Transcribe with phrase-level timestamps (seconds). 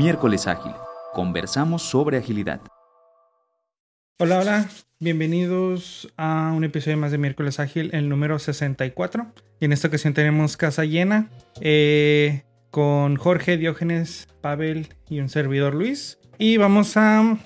[0.00, 0.72] Miércoles Ágil.
[1.12, 2.62] Conversamos sobre agilidad.
[4.18, 4.68] Hola, hola.
[4.98, 9.26] Bienvenidos a un episodio más de Miércoles Ágil, el número 64.
[9.60, 11.28] Y en esta ocasión tenemos casa llena
[11.60, 16.18] eh, con Jorge, Diógenes, Pavel y un servidor Luis.
[16.38, 17.36] Y vamos a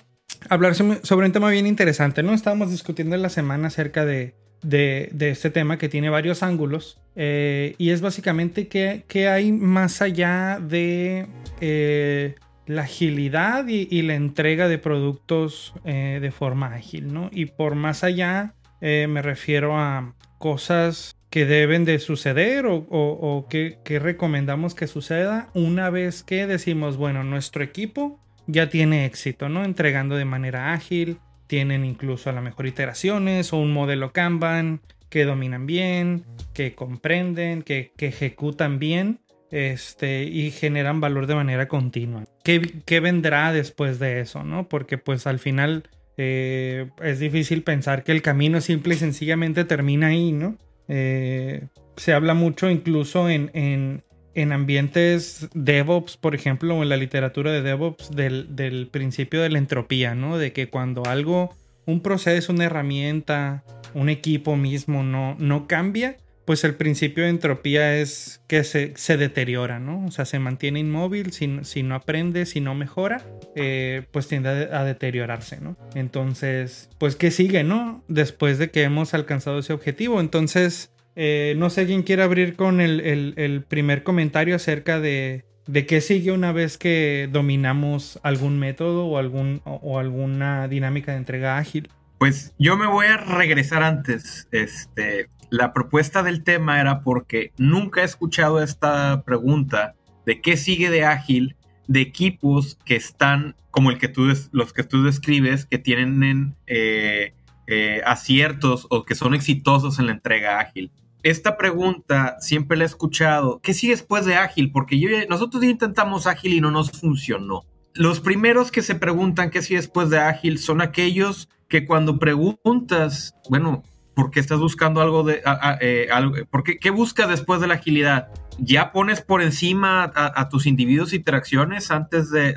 [0.49, 2.35] hablar sobre un tema bien interesante, ¿no?
[2.35, 4.37] Estábamos discutiendo en la semana acerca de,
[4.71, 6.99] este tema que tiene varios ángulos.
[7.17, 11.27] Eh, y es básicamente que, hay más allá de
[11.61, 12.35] eh,
[12.67, 17.31] la agilidad y, la entrega de productos eh, de forma ágil, ¿no?
[17.33, 23.99] Y por más allá me refiero a cosas que deben de suceder o, que, que,
[23.99, 29.65] recomendamos que suceda una vez que decimos, bueno, nuestro equipo ya tiene éxito, ¿no?
[29.65, 35.25] Entregando de manera ágil, tienen incluso a lo mejor iteraciones o un modelo Kanban que
[35.25, 42.25] dominan bien, que comprenden, que, ejecutan bien este, y generan valor de manera continua.
[42.43, 44.69] ¿Qué, vendrá después de eso, no?
[44.69, 50.09] Porque pues al final eh, es difícil pensar que el camino simple y sencillamente termina
[50.09, 50.57] ahí, ¿no?
[50.89, 54.03] Eh, se habla mucho incluso en, en
[54.37, 60.15] ambientes DevOps, por ejemplo, o en la literatura de DevOps, del, principio de la entropía,
[60.15, 60.39] ¿no?
[60.39, 61.55] De que cuando algo,
[61.87, 67.97] un proceso, una herramienta, un equipo mismo no, no cambia, pues el principio de entropía
[67.97, 70.05] es que se, deteriora, ¿no?
[70.05, 73.25] O sea, se mantiene inmóvil, si, si no aprende, si no mejora,
[73.57, 75.77] eh, pues tiende a, a, deteriorarse, ¿no?
[75.95, 78.05] Entonces, pues, ¿qué sigue, no?
[78.09, 80.21] Después de que hemos alcanzado ese objetivo.
[80.21, 86.01] Entonces, eh, no sé quién quiere abrir con el, primer comentario acerca de, de, qué
[86.01, 91.89] sigue una vez que dominamos algún método o, algún, o, alguna dinámica de entrega ágil.
[92.19, 94.49] Pues yo me voy a regresar antes.
[94.51, 99.95] Este, la propuesta del tema era porque nunca he escuchado esta pregunta
[100.27, 101.57] de qué sigue de ágil
[101.87, 107.35] de equipos que están como el que tú los que tú describes que tienen eh,
[107.67, 110.91] eh, aciertos o que son exitosos en la entrega ágil
[111.25, 113.59] esta pregunta siempre la he escuchado.
[113.63, 114.71] ¿Qué sigue después de ágil?
[114.71, 117.65] Porque nosotros intentamos ágil y no nos funcionó.
[117.95, 123.35] Los primeros que se preguntan qué sigue después de ágil son aquellos que cuando preguntas,
[123.49, 123.83] bueno,
[124.15, 125.43] ¿por qué estás buscando algo de...
[125.81, 128.29] Eh, algo, ¿por qué, buscas después de la agilidad?
[128.59, 132.53] ¿Ya pones por encima a, tus individuos interacciones antes de,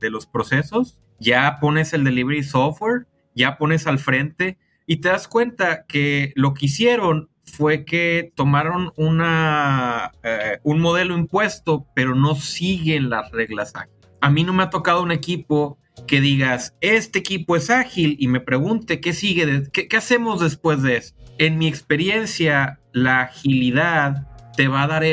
[0.00, 0.98] de los procesos?
[1.20, 3.06] ¿Ya pones el delivery software?
[3.34, 4.56] ¿Ya pones al frente?
[4.88, 11.16] Y te das cuenta que lo que hicieron fue que tomaron una, eh, un modelo
[11.16, 14.08] impuesto, pero no siguen las reglas ágiles.
[14.22, 18.28] A mí no me ha tocado un equipo que digas, este equipo es ágil y
[18.28, 21.14] me pregunte qué sigue, qué, hacemos después de eso.
[21.36, 25.04] En mi experiencia, la agilidad te va a dar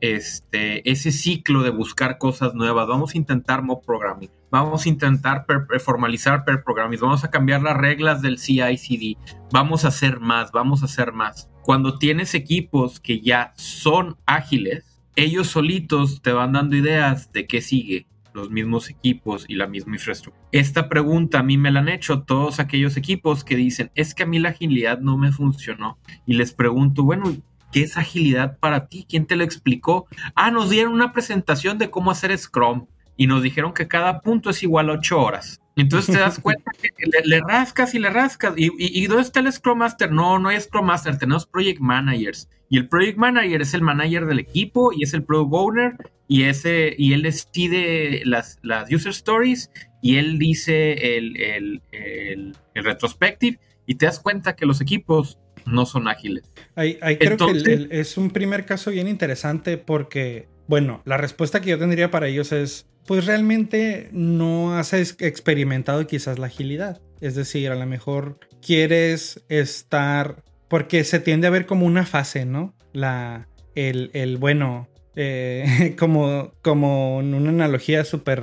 [0.00, 2.88] este, ese ciclo de buscar cosas nuevas.
[2.88, 4.30] Vamos a intentar mob programming
[4.62, 9.16] vamos a intentar eh, formalizar per programming, vamos a cambiar las reglas del CI/CD,
[9.50, 11.50] vamos a hacer más, vamos a hacer más.
[11.62, 17.60] Cuando tienes equipos que ya son ágiles, ellos solitos te van dando ideas de qué
[17.60, 20.46] sigue, los mismos equipos y la misma infraestructura.
[20.52, 24.22] Esta pregunta a mí me la han hecho todos aquellos equipos que dicen, es que
[24.22, 25.98] a mí la agilidad no me funcionó.
[26.26, 27.24] Y les pregunto, bueno,
[27.72, 29.06] ¿qué es agilidad para ti?
[29.08, 30.06] ¿Quién te lo explicó?
[30.34, 32.86] Ah, nos dieron una presentación de cómo hacer Scrum
[33.16, 35.60] y nos dijeron que cada punto es igual a 8 horas.
[35.76, 36.90] Entonces te das cuenta que
[37.24, 38.54] le, rascas y le rascas.
[38.56, 40.12] ¿Y, y, dónde está el Scrum Master?
[40.12, 42.48] No, no hay Scrum Master, tenemos Project Managers.
[42.68, 46.44] Y el Project Manager es el manager del equipo y es el Product Owner y,
[46.44, 49.70] ese, y él decide las, las user stories
[50.02, 55.86] y él dice el, el, el, retrospective y te das cuenta que los equipos no
[55.86, 56.50] son ágiles.
[56.74, 61.78] Ahí, creo que es un primer caso bien interesante porque, bueno, la respuesta que yo
[61.78, 67.00] tendría para ellos es pues realmente no has experimentado quizás la agilidad.
[67.20, 72.44] Es decir, a lo mejor quieres estar, porque se tiende a ver como una fase,
[72.44, 72.74] ¿no?
[72.92, 78.42] La, el, bueno, eh, como, como una analogía súper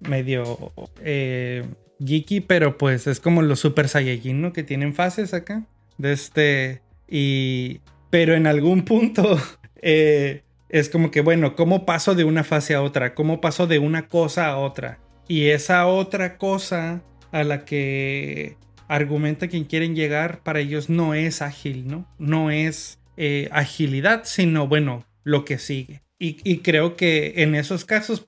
[0.00, 0.72] medio
[1.02, 1.64] eh,
[2.04, 4.52] geeky, pero pues es como los super saiyajin, ¿no?
[4.52, 5.66] Que tienen fases acá.
[5.96, 9.38] De este, y, pero en algún punto...
[9.80, 13.14] Eh, es como que, bueno, ¿cómo paso de una fase a otra?
[13.14, 14.98] ¿Cómo paso de una cosa a otra?
[15.26, 18.56] Y esa otra cosa a la que
[18.88, 22.06] argumenta quien quieren llegar para ellos no es ágil, ¿no?
[22.18, 26.02] No es eh, agilidad, sino, bueno, lo que sigue.
[26.20, 28.24] Y, creo que en esos casos,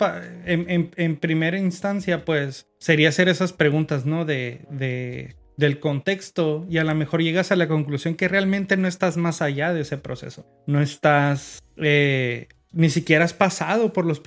[0.47, 4.25] en, primera instancia, pues sería hacer esas preguntas, ¿no?
[4.25, 8.89] De, de, del contexto y a lo mejor llegas a la conclusión que realmente no
[8.89, 10.47] estás más allá de ese proceso.
[10.67, 14.23] No estás eh, ni siquiera has pasado por los,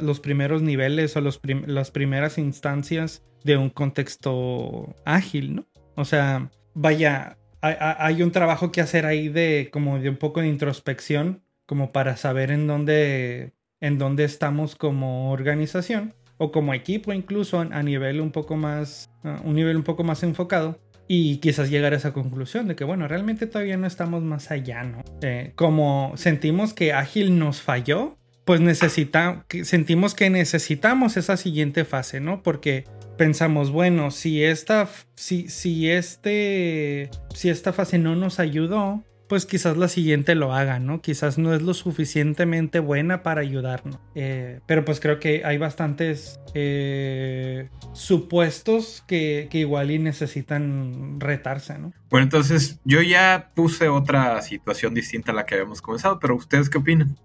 [0.00, 5.66] los primeros niveles o las primeras instancias de un contexto ágil, ¿no?
[5.94, 10.48] O sea, vaya, hay, un trabajo que hacer ahí de como de un poco de
[10.48, 17.60] introspección, como para saber en dónde, en dónde estamos como organización o como equipo incluso
[17.60, 19.10] a nivel un poco más,
[19.44, 20.78] un nivel un poco más enfocado
[21.08, 24.82] y quizás llegar a esa conclusión de que, bueno, realmente todavía no estamos más allá,
[24.82, 25.04] ¿no?
[25.22, 32.20] Eh, como sentimos que Ágil nos falló, pues necesita, sentimos que necesitamos esa siguiente fase,
[32.20, 32.42] ¿no?
[32.42, 32.84] Porque
[33.16, 39.76] pensamos, bueno, si esta, si, si este, si esta fase no nos ayudó, pues quizás
[39.76, 41.00] la siguiente lo haga, ¿no?
[41.00, 43.98] Quizás no es lo suficientemente buena para ayudarnos.
[44.14, 51.78] Eh, pero pues creo que hay bastantes eh, supuestos que, que, igual y necesitan retarse,
[51.78, 51.92] ¿no?
[52.10, 56.70] Bueno, entonces yo ya puse otra situación distinta a la que habíamos comenzado, pero ¿ustedes
[56.70, 57.16] qué opinan?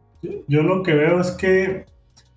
[0.48, 1.86] Yo lo que veo es que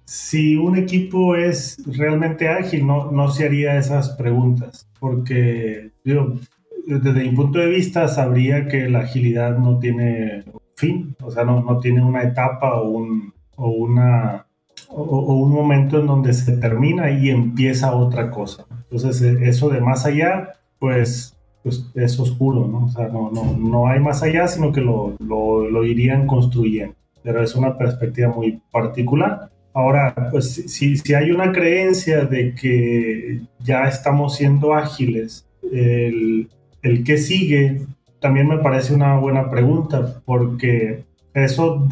[0.04, 6.38] si un equipo es realmente ágil, no, no se haría esas preguntas, porque digo,
[6.86, 10.44] desde mi punto de vista, sabría que la agilidad no tiene
[10.76, 14.46] fin, o sea, no, no tiene una etapa o un, o una,
[14.88, 18.66] o, un momento en donde se termina y empieza otra cosa.
[18.90, 22.86] Entonces, e, eso de más allá, pues, pues es oscuro, ¿no?
[22.86, 26.94] O sea, no, no, no hay más allá, sino que lo, lo, lo irían construyendo.
[27.22, 29.50] Pero es una perspectiva muy particular.
[29.72, 36.48] Ahora, pues si, si hay una creencia de que ya estamos siendo ágiles, el,
[36.84, 37.80] el que sigue
[38.20, 41.04] también me parece una buena pregunta porque
[41.34, 41.84] eso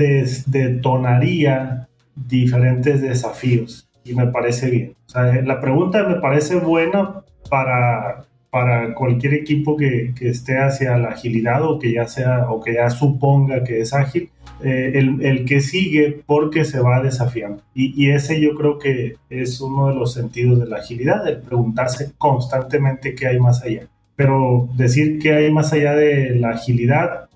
[0.46, 4.94] detonaría diferentes desafíos y me parece bien.
[5.06, 10.96] O sea, la pregunta me parece buena para, para cualquier equipo que, que, esté hacia
[10.98, 14.30] la agilidad o que ya sea o que ya suponga que es ágil,
[14.62, 17.62] eh, el, el, que sigue porque se va desafiando.
[17.74, 21.40] Y, y, ese yo creo que es uno de los sentidos de la agilidad, el
[21.40, 23.88] preguntarse constantemente qué hay más allá
[24.22, 27.28] pero decir que hay más allá de la agilidad,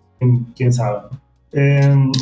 [0.55, 1.09] quién sabe.
[1.51, 2.13] Em,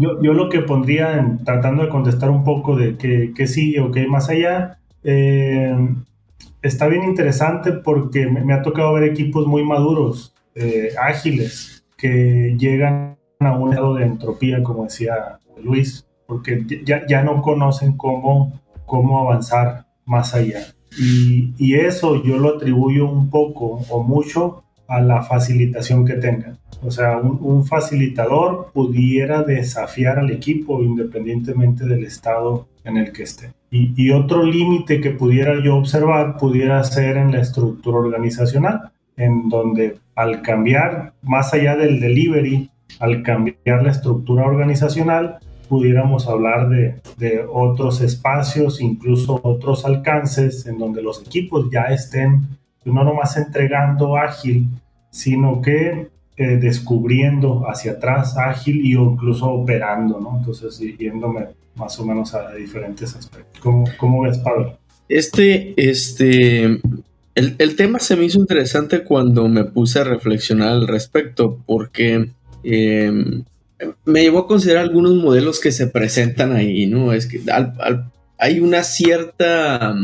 [0.00, 3.78] yo, yo, lo que pondría, en, tratando de contestar un poco de qué, qué sigue
[3.78, 6.02] o qué hay más allá, em,
[6.60, 13.16] está bien interesante porque me, ha tocado ver equipos muy maduros, eh, ágiles, que llegan
[13.38, 19.20] a un lado de entropía, como decía Luis, porque ya, ya no conocen cómo, cómo
[19.20, 20.62] avanzar más allá.
[20.98, 26.58] Y, eso yo lo atribuyo un poco o mucho a la facilitación que tengan.
[26.82, 33.52] O sea, un, facilitador pudiera desafiar al equipo independientemente del estado en el que esté.
[33.70, 39.48] Y, y otro límite que pudiera yo observar pudiera ser en la estructura organizacional, en
[39.48, 45.38] donde al cambiar, más allá del delivery, al cambiar la estructura organizacional,
[45.72, 52.42] pudiéramos hablar de, de, otros espacios, incluso otros alcances en donde los equipos ya estén
[52.84, 54.66] no nomás entregando ágil,
[55.08, 60.36] sino que eh, descubriendo hacia atrás ágil y incluso operando, ¿no?
[60.40, 63.58] Entonces, yéndome más o menos a diferentes aspectos.
[63.62, 64.76] ¿Cómo, cómo ves, Pablo?
[65.08, 70.86] Este, este, el, el, tema se me hizo interesante cuando me puse a reflexionar al
[70.86, 72.28] respecto, porque
[72.62, 73.42] eh,
[74.04, 77.12] me llevó a considerar algunos modelos que se presentan ahí, ¿no?
[77.12, 77.40] Es que
[78.38, 79.94] hay una cierta,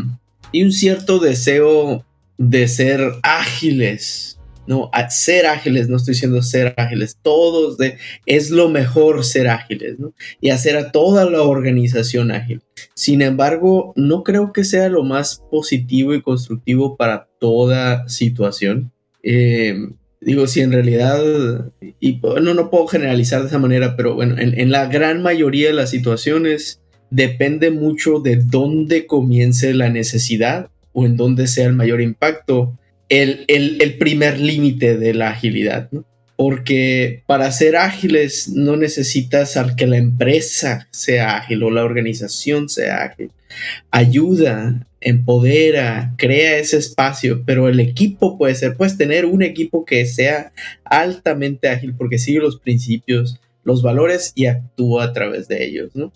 [0.53, 2.05] y un cierto deseo
[2.37, 4.91] de ser ágiles, ¿no?
[5.09, 10.13] ser ágiles, no estoy diciendo ser ágiles, todos de, es lo mejor ser ágiles, ¿no?
[10.41, 12.63] Y hacer a toda la organización ágil.
[12.95, 18.93] Sin embargo, no creo que sea lo más positivo y constructivo para toda situación.
[19.23, 19.75] Eh,
[20.21, 21.71] digo, si en realidad,
[22.01, 25.75] y bueno, no puedo generalizar de esa manera, pero bueno, en, la gran mayoría de
[25.75, 32.01] las situaciones depende mucho de dónde comience la necesidad o en dónde sea el mayor
[32.01, 36.05] impacto, el, el primer límite de la agilidad, ¿no?
[36.39, 42.69] Porque para ser ágiles no necesitas al que la empresa sea ágil o la organización
[42.69, 43.33] sea ágil.
[43.91, 50.07] Ayuda, empodera, crea ese espacio, pero el equipo puede ser, puedes tener un equipo que
[50.07, 50.53] sea
[50.85, 56.13] altamente ágil porque sigue los principios, los valores y actúa a través de ellos, ¿no?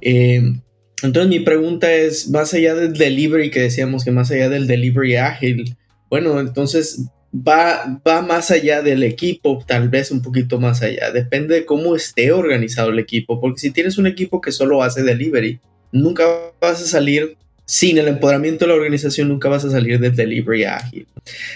[0.00, 0.60] Em,
[1.02, 5.16] entonces mi pregunta es, más allá del delivery que decíamos que más allá del delivery
[5.16, 5.76] ágil,
[6.08, 11.10] bueno, entonces va, va más allá del equipo, tal vez un poquito más allá.
[11.10, 15.02] Depende de cómo esté organizado el equipo, porque si tienes un equipo que solo hace
[15.02, 15.60] delivery,
[15.92, 16.24] nunca
[16.60, 20.64] vas a salir sin el empoderamiento de la organización, nunca vas a salir del delivery
[20.64, 21.06] ágil.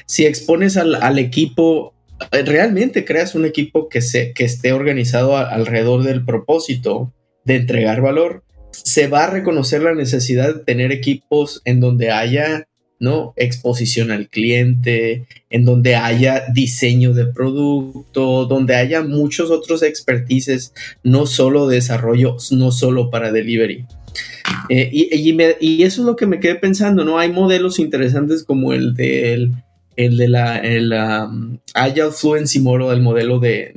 [0.06, 1.92] Si expones al, equipo,
[2.30, 7.12] realmente creas un equipo que, se, que esté organizado alrededor del propósito
[7.44, 12.68] de entregar valor, se va a reconocer la necesidad de tener equipos en donde haya
[12.98, 13.34] ¿no?
[13.36, 20.72] exposición al cliente, en donde haya diseño de producto, donde haya muchos otros expertises,
[21.02, 23.86] no solo desarrollo, no solo para delivery.
[24.68, 27.18] Eh, y, eso es lo que me quedé pensando, ¿no?
[27.18, 29.32] Hay modelos interesantes como el de,
[29.96, 33.72] el, de la el, um, Agile Fluency Model, el modelo de,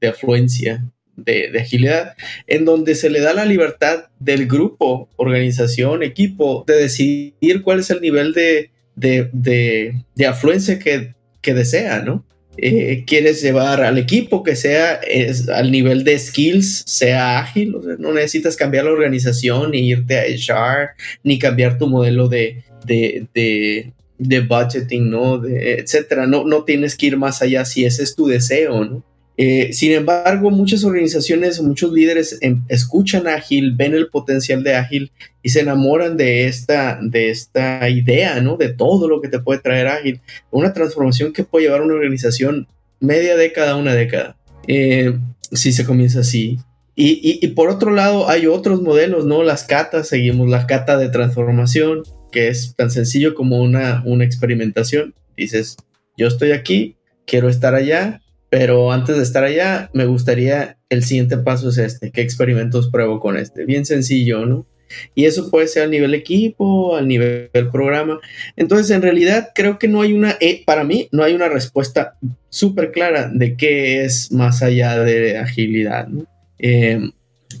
[0.00, 0.90] de afluencia,
[1.24, 2.14] de, agilidad,
[2.46, 7.90] en donde se le da la libertad del grupo, organización, equipo, de decidir cuál es
[7.90, 12.26] el nivel de, de, afluencia que, desea, ¿no?
[12.60, 18.12] Eh, quieres llevar al equipo que sea es, al nivel de skills, sea ágil, no
[18.12, 20.90] necesitas cambiar la organización, ni irte a HR,
[21.22, 25.38] ni cambiar tu modelo de, de, de budgeting, ¿no?
[25.38, 26.26] De, etcétera.
[26.26, 29.04] No, no tienes que ir más allá si ese es tu deseo, ¿no?
[29.40, 35.12] Eh, sin embargo, muchas organizaciones, muchos líderes em, escuchan Ágil, ven el potencial de Ágil
[35.44, 38.56] y se enamoran de esta, de esta idea, ¿no?
[38.56, 40.20] De todo lo que te puede traer Ágil.
[40.50, 42.66] Una transformación que puede llevar a una organización
[42.98, 44.36] media década, una década.
[44.66, 45.16] Eh,
[45.52, 46.58] si se comienza así.
[47.00, 49.44] Y, por otro lado, hay otros modelos, ¿no?
[49.44, 52.02] Las catas, seguimos la cata de transformación,
[52.32, 55.14] que es tan sencillo como una, una experimentación.
[55.36, 55.76] Dices,
[56.16, 61.36] yo estoy aquí, quiero estar allá, pero antes de estar allá, me gustaría, el siguiente
[61.38, 63.64] paso es este, ¿qué experimentos pruebo con este?
[63.64, 64.66] Bien sencillo, ¿no?
[65.14, 68.20] Y eso puede ser a nivel equipo, al nivel programa.
[68.56, 72.16] Entonces, en realidad, creo que no hay una, eh, para mí, no hay una respuesta
[72.48, 76.26] súper clara de qué es más allá de agilidad, ¿no?
[76.58, 77.12] Em,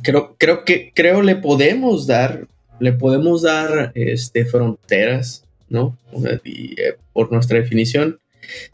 [0.02, 2.46] creo, creo que, creo le podemos dar,
[2.80, 5.98] le podemos dar, este, fronteras, ¿no?
[6.44, 8.18] Eh, por nuestra definición,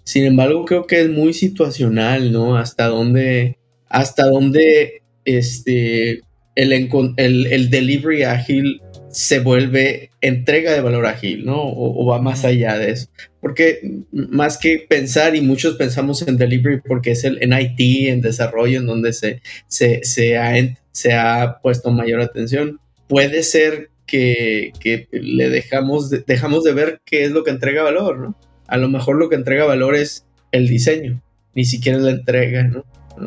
[0.04, 2.56] sin embargo, creo que es muy situacional, ¿no?
[2.56, 6.20] Hasta dónde, hasta dónde este,
[6.54, 8.80] el, el, delivery ágil
[9.10, 11.62] se vuelve entrega de valor ágil, ¿no?
[11.62, 13.08] O, va más allá de eso.
[13.40, 13.80] Porque
[14.12, 18.78] más que pensar, y muchos pensamos en delivery porque es el, en IT, en desarrollo,
[18.78, 20.54] en donde se, se, ha,
[20.92, 27.24] se ha puesto mayor atención, puede ser que, que le dejamos dejamos de ver qué
[27.24, 28.38] es lo que entrega valor, ¿no?
[28.66, 31.20] A lo mejor lo que entrega valor es el diseño,
[31.54, 32.84] ni siquiera la entrega, ¿no?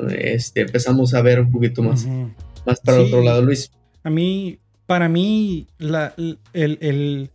[0.10, 2.06] Este, empezamos a ver un poquito más,
[2.66, 3.72] más para el otro lado, Luis.
[4.04, 6.14] A mí, para mí, la,
[6.54, 7.30] el,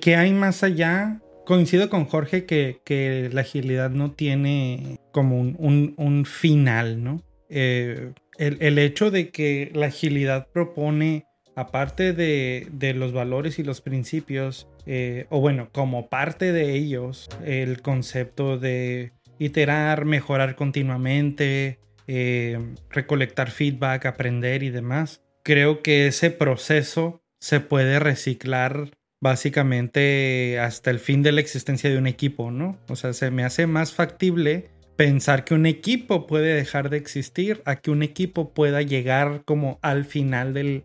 [0.00, 7.02] que hay más allá, coincido con Jorge que, la agilidad no tiene como un, final,
[7.02, 7.22] ¿no?
[7.48, 13.80] Eh, el, hecho de que la agilidad propone, aparte de, de los valores y los
[13.80, 22.58] principios, eh, o bueno, como parte de ellos, el concepto de iterar, mejorar continuamente, eh,
[22.90, 25.22] recolectar feedback, aprender y demás.
[25.42, 31.98] Creo que ese proceso se puede reciclar básicamente hasta el fin de la existencia de
[31.98, 32.78] un equipo, ¿no?
[32.88, 37.62] O sea, se me hace más factible pensar que un equipo puede dejar de existir
[37.64, 40.84] a que un equipo pueda llegar como al final del,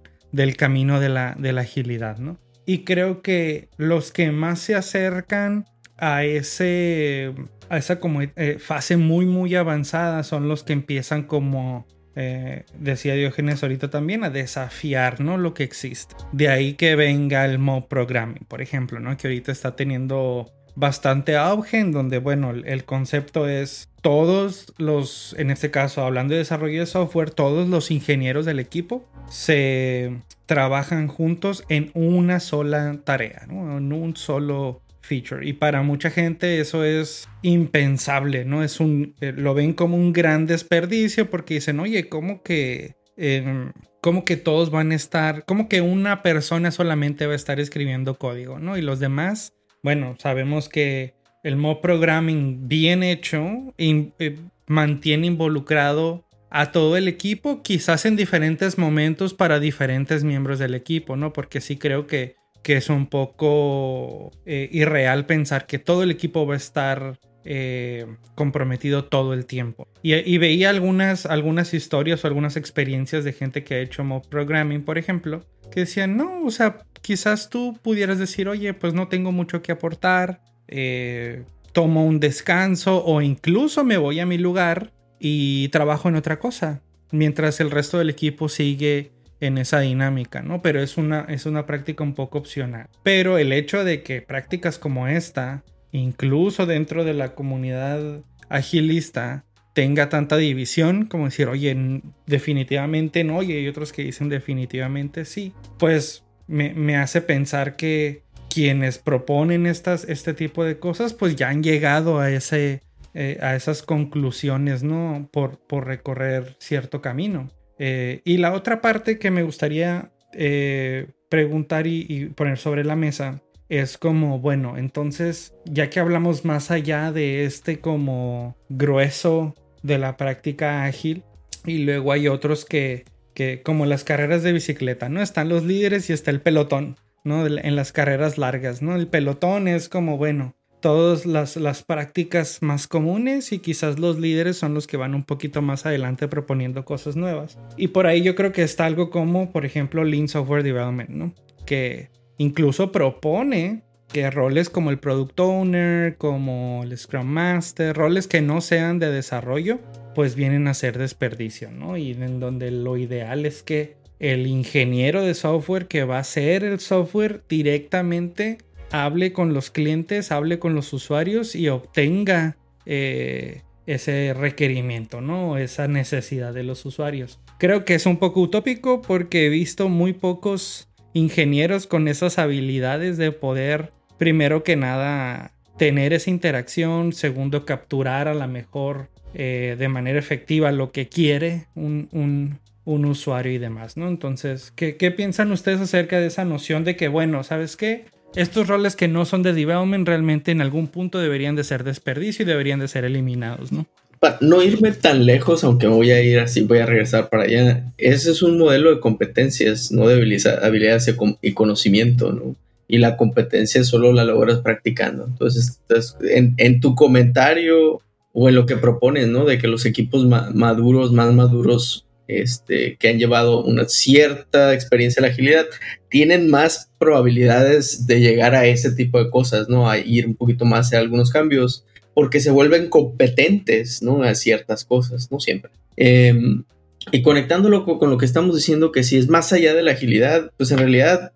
[0.56, 2.40] camino de la, de la agilidad, ¿no?
[2.68, 5.66] Y creo que los que más se acercan
[5.98, 7.34] a ese
[7.70, 13.14] a esa como eh, fase muy muy avanzada son los que empiezan como eh, decía
[13.14, 15.38] Diógenes ahorita también a desafiar ¿no?
[15.38, 19.16] lo que existe de ahí que venga el mob programming por ejemplo ¿no?
[19.18, 25.50] que ahorita está teniendo bastante auge en donde, bueno, el concepto es todos los, en
[25.50, 31.66] este caso, hablando de desarrollo de software, todos los ingenieros del equipo se trabajan juntos
[31.68, 35.48] en una sola tarea, en un solo feature.
[35.48, 38.64] Y para mucha gente eso es impensable, ¿no?
[38.64, 42.96] Es un, eh, lo ven como un gran desperdicio porque dicen, oye, ¿cómo que...
[43.18, 47.60] Em, ¿Cómo que todos van a estar, como que una persona solamente va a estar
[47.60, 48.78] escribiendo código, ¿no?
[48.78, 49.57] Y los demás
[49.88, 51.14] bueno, sabemos que
[51.44, 58.78] el mob programming bien hecho eh, mantiene involucrado a todo el equipo, quizás en diferentes
[58.78, 61.32] momentos para diferentes miembros del equipo, ¿no?
[61.32, 66.46] Porque sí creo que, que es un poco eh, irreal pensar que todo el equipo
[66.46, 69.88] va a estar eh, comprometido todo el tiempo.
[70.04, 74.84] Y, veía algunas, algunas historias o algunas experiencias de gente que ha hecho mob programming,
[74.84, 79.32] por ejemplo, que decían, no, o sea, quizás tú pudieras decir, oye, pues no tengo
[79.32, 85.70] mucho que aportar, eh, tomo un descanso o incluso me voy a mi lugar y
[85.70, 86.82] trabajo en otra cosa,
[87.12, 90.62] mientras el resto del equipo sigue en esa dinámica, ¿no?
[90.62, 92.88] Pero es una, es una práctica un poco opcional.
[93.04, 99.46] Pero el hecho de que prácticas como esta, incluso dentro de la comunidad agilista,
[99.78, 105.54] tenga tanta división como decir, oye, definitivamente no, y hay otros que dicen definitivamente sí,
[105.78, 111.62] pues me, hace pensar que quienes proponen estas, este tipo de cosas, pues ya han
[111.62, 112.82] llegado a, ese,
[113.14, 115.30] eh, a esas conclusiones, ¿no?
[115.32, 117.48] Por, por recorrer cierto camino.
[117.78, 123.44] Eh, y la otra parte que me gustaría eh, preguntar y, poner sobre la mesa
[123.70, 129.54] es como, bueno, entonces, ya que hablamos más allá de este como grueso
[129.88, 131.24] de la práctica ágil,
[131.66, 135.22] y luego hay otros que, que como las carreras de bicicleta, ¿no?
[135.22, 137.46] Están los líderes y está el pelotón, ¿no?
[137.46, 138.96] En las carreras largas, ¿no?
[138.96, 144.58] El pelotón es como, bueno, todas las, las, prácticas más comunes y quizás los líderes
[144.58, 147.58] son los que van un poquito más adelante proponiendo cosas nuevas.
[147.76, 151.34] Y por ahí yo creo que está algo como, por ejemplo, Lean Software Development, ¿no?
[151.66, 158.42] Que incluso propone que roles como el Product Owner, como el Scrum Master, roles que
[158.42, 159.80] no sean de desarrollo,
[160.16, 161.98] pues vienen a ser desperdicio, ¿no?
[161.98, 166.64] Y en donde lo ideal es que el ingeniero de software que va a hacer
[166.64, 168.58] el software directamente
[168.92, 175.58] hable con los clientes, hable con los usuarios y obtenga eh, ese requerimiento, ¿no?
[175.58, 177.40] Esa necesidad de los usuarios.
[177.60, 183.18] Creo que es un poco utópico porque he visto muy pocos ingenieros con esas habilidades
[183.18, 189.88] de poder, primero que nada, tener esa interacción, segundo, capturar a la mejor eh, de
[189.88, 192.60] manera efectiva lo que quiere un, un,
[193.06, 194.08] usuario y demás, ¿no?
[194.08, 198.06] Entonces, ¿qué, ¿qué, piensan ustedes acerca de esa noción de que, bueno, ¿sabes qué?
[198.36, 202.44] estos roles que no son de development realmente en algún punto deberían de ser desperdicio
[202.44, 203.86] y deberían de ser eliminados, ¿no?
[204.20, 207.92] Para no irme tan lejos, aunque voy a ir así, voy a regresar para allá.
[207.98, 210.16] Ese es un modelo de competencias, no de
[210.62, 212.56] habilidades y conocimiento, ¿no?
[212.88, 215.26] Y la competencia solo la logras practicando.
[215.26, 215.82] Entonces,
[216.22, 218.02] en, tu comentario
[218.34, 219.46] o en lo que propones, ¿no?
[219.46, 225.26] De que los equipos maduros, más maduros, este, que han llevado una cierta experiencia en
[225.26, 225.66] la agilidad,
[226.10, 229.90] tienen más probabilidades de llegar a ese tipo de cosas, ¿no?
[229.90, 234.24] A ir un poquito más a algunos cambios, porque se vuelven competentes, ¿no?
[234.24, 235.72] A ciertas cosas, no siempre.
[235.98, 236.64] Em,
[237.12, 240.52] y conectándolo con, lo que estamos diciendo, que si es más allá de la agilidad,
[240.58, 241.32] pues en realidad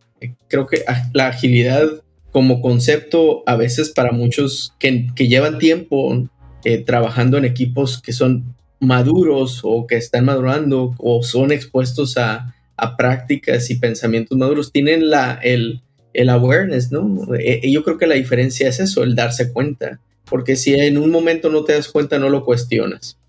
[0.47, 6.27] creo que la agilidad como concepto, a veces para muchos que, llevan tiempo
[6.63, 12.55] eh, trabajando en equipos que son maduros o que están madurando o son expuestos a,
[12.97, 17.35] prácticas y pensamientos maduros, tienen la, el, el awareness, ¿no?
[17.35, 20.97] E, e, yo creo que la diferencia es eso, el darse cuenta, porque si en
[20.97, 23.19] un momento no te das cuenta, no lo cuestionas.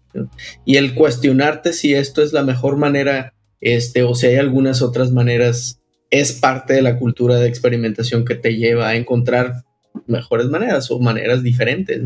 [0.64, 5.12] Y el cuestionarte si esto es la mejor manera, este, o si hay algunas otras
[5.12, 5.81] maneras,
[6.12, 9.64] es parte de la cultura de experimentación que te lleva a encontrar
[10.06, 12.02] mejores maneras o maneras diferentes.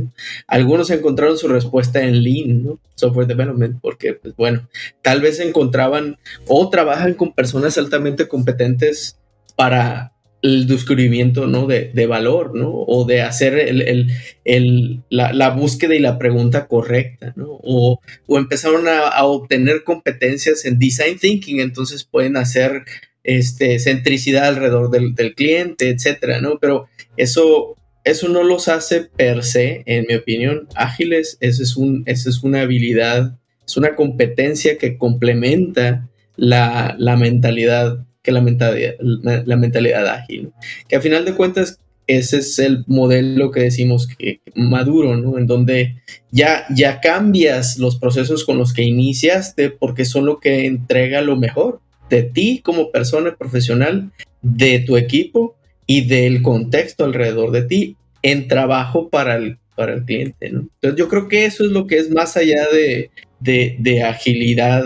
[0.47, 4.69] Algunos encontraron su respuesta en Lean, Software Development, porque, pues bueno,
[5.03, 9.19] tal vez encontraban o trabajan con personas altamente competentes
[9.57, 11.67] para el descubrimiento ¿no?
[11.67, 12.71] de, valor, ¿no?
[12.71, 17.59] O de hacer el, la, búsqueda y la pregunta correcta, ¿no?
[17.63, 22.85] O, empezaron a, obtener competencias en design thinking, entonces pueden hacer
[23.27, 26.59] este, centricidad alrededor del, del cliente, etcétera, ¿no?
[26.59, 26.87] Pero
[27.17, 31.39] eso eso no los hace per se, en mi opinión, ágiles.
[31.41, 33.37] Eso es, un, eso es una habilidad,
[33.67, 40.53] es una competencia que complementa la, mentalidad, que la mentalidad, la, mentalidad ágil.
[40.89, 45.37] Que a final de cuentas, ese es el modelo que decimos que, maduro, ¿no?
[45.37, 45.97] En donde
[46.31, 51.35] ya, ya cambias los procesos con los que iniciaste porque son lo que entrega lo
[51.35, 54.11] mejor de ti como persona profesional,
[54.43, 60.05] de tu equipo y del contexto alrededor de ti en trabajo para el, para el
[60.05, 60.47] cliente.
[60.47, 64.85] Entonces yo creo que eso es lo que es más allá de, de, agilidad,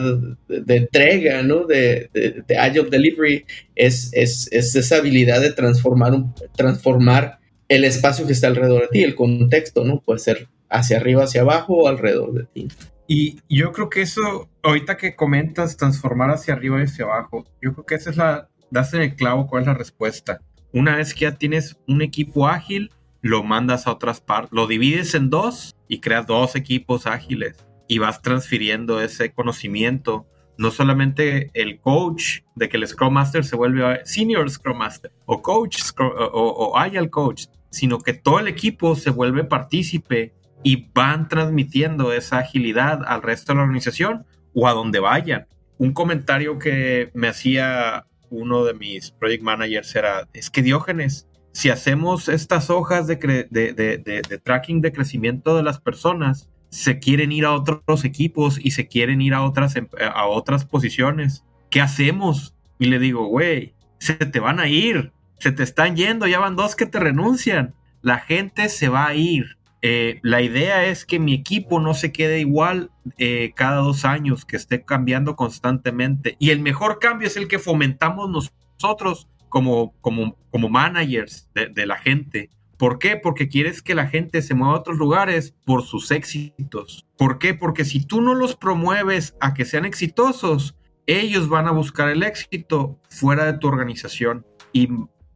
[0.48, 1.66] de, entrega, ¿no?
[1.66, 2.11] de,
[2.59, 6.12] agile delivery, es, es, es, esa habilidad de transformar,
[6.56, 10.00] transformar el espacio que está alrededor de ti, el contexto, ¿no?
[10.00, 12.68] Puede ser hacia arriba, hacia abajo o alrededor de ti.
[13.12, 17.73] Y yo creo que eso, ahorita que comentas transformar hacia arriba y hacia abajo, yo
[17.73, 20.40] creo que esa es la, das en el clavo cuál es la respuesta
[20.73, 22.90] una vez que ya tienes un equipo ágil,
[23.23, 27.57] lo mandas a otras partes, lo divides en dos y creas dos equipos ágiles
[27.88, 30.27] y vas transfiriendo ese conocimiento.
[30.57, 35.40] No solamente el coach de que el Scrum Master se vuelve Senior Scrum Master o
[35.40, 41.29] Coach o, o, el Coach, sino que todo el equipo se vuelve partícipe y van
[41.29, 45.46] transmitiendo esa agilidad al resto de la organización o a donde vayan.
[45.79, 51.70] Un comentario que me hacía uno de mis project managers era, es que Diógenes, si
[51.70, 57.53] hacemos estas hojas de, de, tracking de crecimiento de las personas, se quieren ir a
[57.53, 61.44] otros equipos y se quieren ir a otras, em, a otras posiciones.
[61.68, 62.55] ¿Qué hacemos?
[62.79, 66.57] Y le digo, güey, se te van a ir, se te están yendo, ya van
[66.57, 67.75] dos que te renuncian.
[68.03, 69.59] La gente se va a ir.
[69.82, 74.44] Eh, la idea es que mi equipo no se quede igual eh, cada dos años,
[74.44, 76.36] que esté cambiando constantemente.
[76.38, 81.96] Y el mejor cambio es el que fomentamos nosotros como, como, como managers de, la
[81.96, 82.50] gente.
[82.76, 83.16] ¿Por qué?
[83.16, 87.06] Porque quieres que la gente se mueva a otros lugares por sus éxitos.
[87.18, 87.54] ¿Por qué?
[87.54, 92.22] Porque si tú no los promueves a que sean exitosos, ellos van a buscar el
[92.22, 94.46] éxito fuera de tu organización.
[94.72, 94.88] Y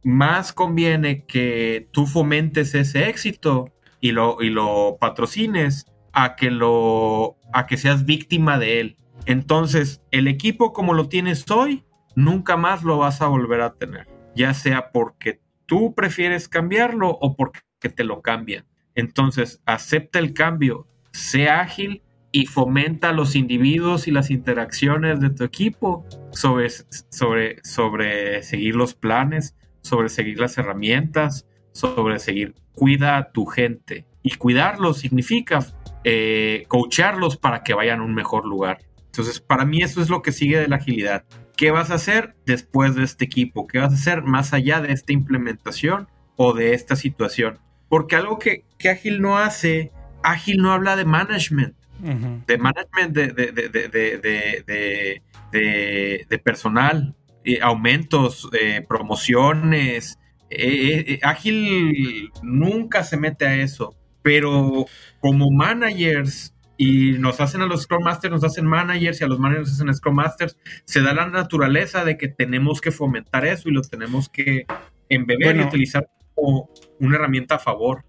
[0.03, 3.74] más conviene que tú fomentes ese éxito
[4.05, 8.97] y lo, y lo patrocines a que, lo, a que seas víctima de él.
[9.25, 11.83] Entonces, el equipo como lo tienes hoy,
[12.15, 17.35] nunca más lo vas a volver a tener, ya sea porque tú prefieres cambiarlo o
[17.35, 17.61] porque
[17.95, 18.67] te lo cambian.
[18.93, 25.43] Entonces, acepta el cambio, sea ágil y fomenta los individuos y las interacciones de tu
[25.43, 26.69] equipo sobre,
[27.09, 34.05] sobre, sobre seguir los planes, sobre seguir las herramientas, sobre seguir, cuida a tu gente.
[34.23, 35.59] Y cuidarlos significa
[36.05, 38.79] eh, coacharlos para que vayan a un mejor lugar.
[39.07, 41.25] Entonces, para mí eso es lo que sigue de la agilidad.
[41.57, 43.67] ¿Qué vas a hacer después de este equipo?
[43.67, 46.07] ¿Qué vas a hacer más allá de esta implementación
[46.37, 47.59] o de esta situación?
[47.89, 49.91] Porque algo que, que Ágil no hace,
[50.23, 57.15] Ágil no habla de management, de management de, de, de, de personal,
[57.61, 60.19] aumentos, eh, promociones,
[60.57, 64.85] eh, eh, Ágil nunca se mete a eso, pero
[65.19, 69.39] como managers y nos hacen a los Scrum Masters, nos hacen managers y a los
[69.39, 73.69] managers nos hacen Scrum Masters, se da la naturaleza de que tenemos que fomentar eso
[73.69, 74.65] y lo tenemos que
[75.09, 78.03] embeber y utilizar como una herramienta a favor.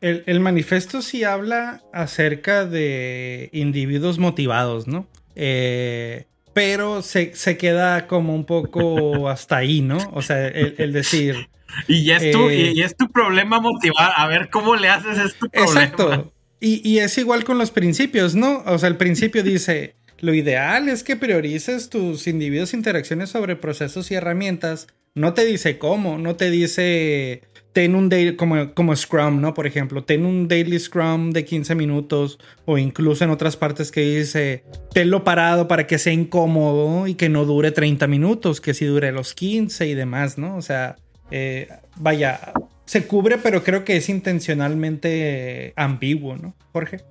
[0.00, 5.08] El, manifiesto sí habla acerca de individuos motivados, ¿no?
[5.34, 9.98] Eh, pero se, queda como un poco hasta ahí, ¿no?
[10.12, 11.48] O sea, el, decir...
[11.86, 15.18] Y ya es, tu, y, eh, es tu problema motivar, a ver cómo le haces
[15.18, 15.70] es tu problema.
[15.70, 16.32] Exacto.
[16.60, 18.62] Y, y, es igual con los principios, ¿no?
[18.64, 24.10] O sea, el principio dice, lo ideal es que priorices tus individuos interacciones sobre procesos
[24.10, 24.88] y herramientas.
[25.14, 27.42] No te dice cómo, no te dice
[27.78, 29.54] ten un daily, como, como Scrum, ¿no?
[29.54, 34.00] Por ejemplo, ten un daily Scrum de 15 minutos o incluso en otras partes que
[34.00, 38.84] dice, tenlo parado para que sea incómodo y que no dure 30 minutos, que si
[38.84, 40.56] dure los 15 y demás, ¿no?
[40.56, 40.96] O sea,
[41.30, 42.52] eh, vaya,
[42.84, 46.56] se cubre, pero creo que es intencionalmente ambiguo, ¿no?
[46.72, 47.02] Jorge.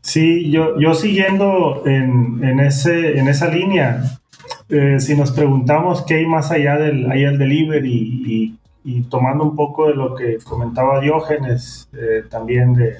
[0.00, 4.18] Sí, yo, yo siguiendo en, ese, en esa línea,
[4.68, 8.60] eh, si nos preguntamos qué hay más allá del, allá del delivery y
[9.08, 12.96] tomando un poco de lo que comentaba Diógenes, eh, también de,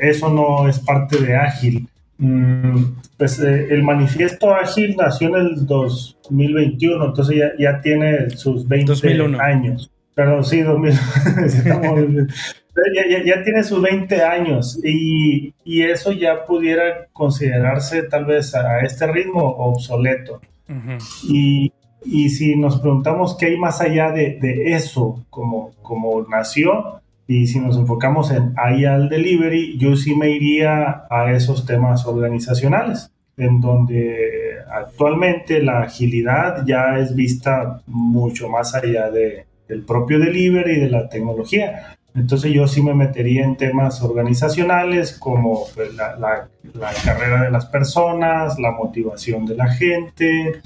[0.00, 1.88] eso no es parte de Ágil.
[2.18, 2.84] Mm,
[3.16, 8.92] pues eh, el manifiesto Ágil nació en el 2021, entonces ya, ya tiene sus 20
[9.40, 9.90] años.
[10.14, 10.92] Perdón, sí, 2000,
[12.94, 18.80] ya, ya, tiene sus 20 años y, y, eso ya pudiera considerarse tal vez a,
[18.80, 20.40] este ritmo obsoleto.
[21.24, 21.72] Y
[22.04, 27.46] y si nos preguntamos qué hay más allá de, de eso como, como nació, y
[27.46, 33.10] si nos enfocamos en ahí al delivery, yo sí me iría a esos temas organizacionales,
[33.36, 40.72] en donde actualmente la agilidad ya es vista mucho más allá de, del propio delivery
[40.72, 41.96] y de la tecnología.
[42.14, 47.50] Entonces yo sí me metería en temas organizacionales como pues, la, la, la carrera de
[47.50, 50.60] las personas, la motivación de la gente,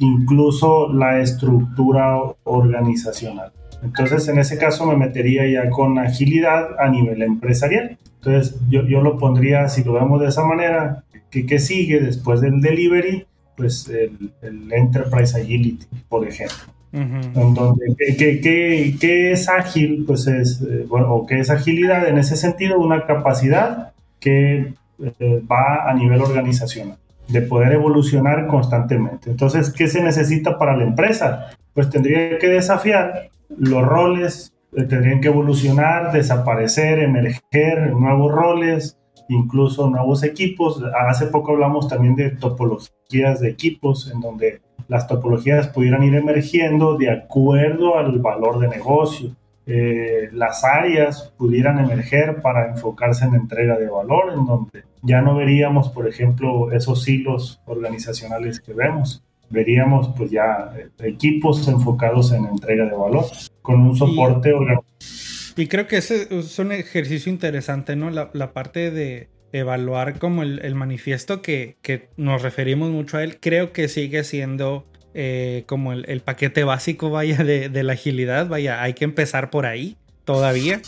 [0.00, 3.52] incluso la estructura organizacional.
[3.82, 7.96] Entonces, en ese caso me metería ya con agilidad a nivel empresarial.
[8.16, 12.40] Entonces, yo, yo lo pondría, si lo vemos de esa manera, que, ¿qué sigue después
[12.40, 13.26] del delivery?
[13.56, 16.72] Pues el, el Enterprise Agility, por ejemplo.
[17.98, 20.04] ¿qué, qué, qué, es ágil?
[20.06, 24.74] Pues es, eh, bueno, o qué es agilidad en ese sentido, una capacidad que
[25.20, 26.99] eh, va a nivel organizacional
[27.32, 29.30] de poder evolucionar constantemente.
[29.30, 31.48] Entonces, ¿qué se necesita para la empresa?
[31.74, 39.88] Pues tendría que desafiar los roles, eh, tendrían que evolucionar, desaparecer, emerger nuevos roles, incluso
[39.88, 40.82] nuevos equipos.
[41.08, 46.96] Hace poco hablamos también de topologías de equipos, en donde las topologías pudieran ir emergiendo
[46.96, 49.36] de acuerdo al valor de negocio.
[49.66, 55.36] Eh, las áreas pudieran emerger para enfocarse en entrega de valor, en donde ya no
[55.36, 59.22] veríamos, por ejemplo, esos hilos organizacionales que vemos.
[59.50, 63.24] Veríamos pues ya equipos enfocados en entrega de valor
[63.62, 68.10] con un soporte organizacional Y creo que ese es un ejercicio interesante, ¿no?
[68.10, 73.24] La, la parte de evaluar como el, el manifiesto que, que, nos referimos mucho a
[73.24, 78.82] él, creo que sigue siendo eh, como el, paquete básico, vaya, de, la agilidad, vaya,
[78.82, 80.80] hay que empezar por ahí todavía.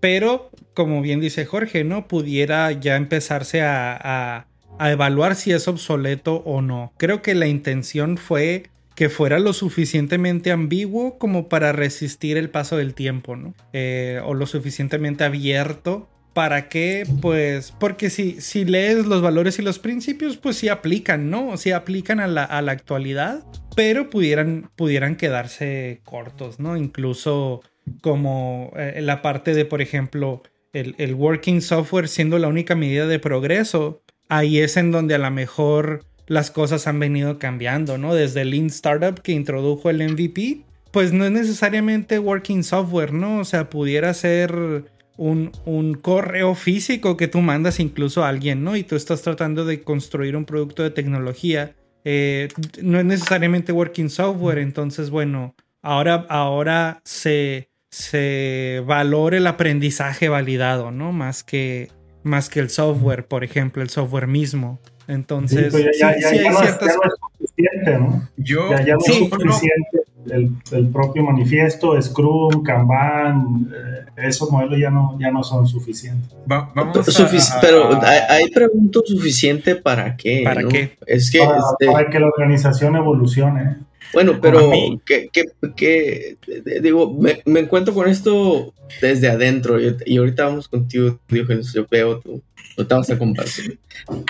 [0.00, 2.08] Pero, como bien dice Jorge, ¿no?
[2.08, 4.46] Pudiera ya empezarse a
[4.78, 6.92] evaluar si es obsoleto o no.
[6.96, 12.76] Creo que la intención fue que fuera lo suficientemente ambiguo como para resistir el paso
[12.76, 13.54] del tiempo, ¿no?
[13.72, 19.62] Eh, o lo suficientemente abierto para que, pues, porque si, si lees los valores y
[19.62, 21.56] los principios, pues sí aplican, ¿no?
[21.56, 26.76] Sí aplican a la, a la actualidad, pero pudieran, pudieran quedarse cortos, ¿no?
[26.76, 27.62] Incluso
[28.00, 33.06] como eh, la parte de, por ejemplo, el, el working software siendo la única medida
[33.06, 38.14] de progreso, ahí es en donde a lo mejor las cosas han venido cambiando, ¿no?
[38.14, 40.60] Desde Lean Startup que introdujo el MVP,
[40.92, 43.40] pues no es necesariamente working software, ¿no?
[43.40, 44.84] O sea, pudiera ser
[45.20, 48.74] un, un, correo físico que tú mandas incluso a alguien, ¿no?
[48.74, 51.74] Y tú estás tratando de construir un producto de tecnología.
[52.04, 52.48] Eh,
[52.80, 60.90] no es necesariamente working software, entonces, bueno, ahora, ahora se, se valora el aprendizaje validado,
[60.90, 61.12] ¿no?
[61.12, 61.90] Más que,
[62.22, 64.80] más que el software, por ejemplo, el software mismo.
[65.06, 66.88] Entonces, sí, ya, ya, sí, ya, hay no ciertas...
[66.88, 68.28] es, ya, no es, suficiente, ¿no?
[68.38, 74.78] Yo, ya, no sí, es suficiente el, el, propio manifiesto, Scrum, Kanban, eh, esos modelos
[74.78, 76.30] ya no, ya no son suficientes.
[76.50, 80.42] Va, vamos Sufic a, pero hay pregunto suficiente para qué.
[80.44, 80.68] ¿Para ¿no?
[80.68, 80.96] qué?
[81.06, 81.86] Es que, para, este...
[81.86, 83.78] para, que la organización evolucione.
[84.12, 84.70] Bueno, pero
[85.06, 85.44] que, que,
[85.76, 86.36] que,
[86.82, 92.18] digo, me, me, encuentro con esto desde adentro y ahorita vamos contigo, Diógenes, yo veo
[92.18, 92.42] tú,
[92.76, 93.78] no te vamos a compartir.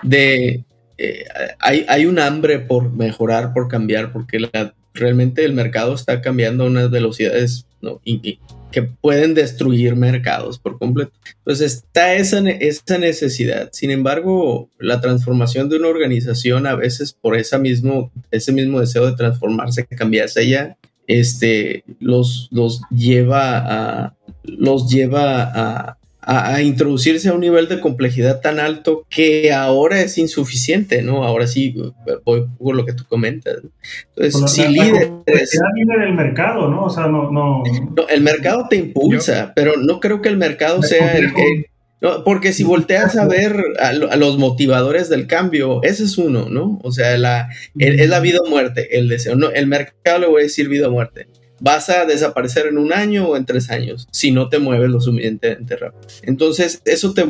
[0.02, 0.64] De,
[0.98, 1.24] eh,
[1.58, 6.64] hay, hay, un hambre por mejorar, por cambiar, porque la, realmente el mercado está cambiando
[6.64, 7.66] a unas velocidades
[8.70, 11.12] que pueden destruir mercados por completo.
[11.38, 13.70] Entonces está esa, esa necesidad.
[13.72, 19.06] Sin embargo, la transformación de una organización a veces por esa mismo, ese mismo deseo
[19.06, 20.76] de transformarse, cambiarse ya,
[21.06, 27.80] este, los, los lleva a, los lleva a, a, a, introducirse a un nivel de
[27.80, 31.24] complejidad tan alto que ahora es insuficiente, ¿no?
[31.24, 31.74] Ahora sí,
[32.24, 33.58] voy por lo que tú comentas.
[34.16, 35.10] Entonces, bueno, si la, líderes...
[35.26, 36.84] La viene del mercado, ¿no?
[36.84, 37.62] O sea, no, no...
[37.96, 41.66] no el mercado te impulsa, Yo, pero no creo que el mercado sea el que...
[42.02, 46.48] No, porque si volteas a ver a, a, los motivadores del cambio, ese es uno,
[46.48, 46.78] ¿no?
[46.82, 49.36] O sea, la, el, es la vida o muerte, el deseo.
[49.36, 51.26] No, el mercado le voy a decir vida o muerte
[51.60, 55.00] vas a desaparecer en un año o en tres años si no te mueves lo
[55.00, 56.02] suficientemente rápido.
[56.22, 57.24] Entonces, eso te,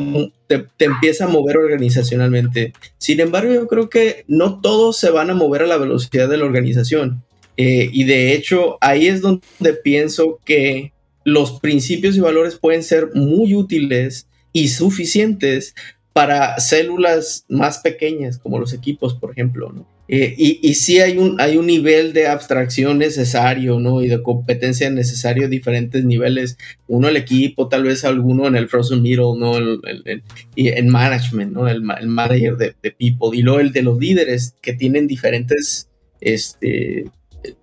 [0.47, 2.73] te, te, empieza a mover organizacionalmente.
[2.97, 6.37] Sin embargo, yo creo que no todos se van a mover a la velocidad de
[6.37, 7.23] la organización.
[7.57, 13.11] Eh, y de hecho, ahí es donde pienso que los principios y valores pueden ser
[13.13, 15.75] muy útiles y suficientes
[16.13, 19.85] para células más pequeñas, como los equipos, por ejemplo, ¿no?
[20.13, 24.01] Eh, y, sí hay un, hay un nivel de abstracción necesario, ¿no?
[24.03, 26.57] Y de competencia necesario diferentes niveles.
[26.87, 29.55] Uno el equipo, tal vez alguno en el frozen middle, ¿no?
[29.57, 30.23] El, el, el
[30.57, 31.69] en management, ¿no?
[31.69, 33.29] El, el manager de, de, people.
[33.31, 35.87] Y luego el de los líderes que tienen diferentes,
[36.19, 37.05] este,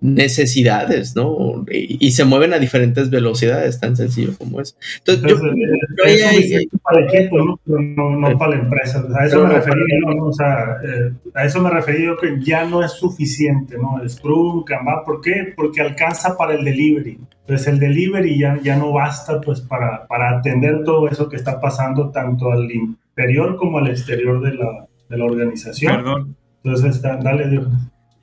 [0.01, 1.65] necesidades, ¿no?
[1.71, 4.75] Y, y, se mueven a diferentes velocidades, tan sencillo como eso.
[4.99, 7.59] Entonces, Entonces yo, es para el equipo, ¿no?
[7.65, 9.05] No, no, para la empresa.
[9.17, 10.25] A eso me refería, ¿no?
[10.25, 14.01] O sea, eh, a eso me refería yo que ya no es suficiente, ¿no?
[14.01, 15.53] El Scrum, Kanban, ¿por qué?
[15.55, 17.19] Porque alcanza para el delivery.
[17.41, 21.59] Entonces el delivery ya, ya no basta pues para, para atender todo eso que está
[21.59, 25.95] pasando tanto al interior como al exterior de la, de la organización.
[25.95, 26.35] Perdón.
[26.63, 27.67] Entonces, dale, Dios.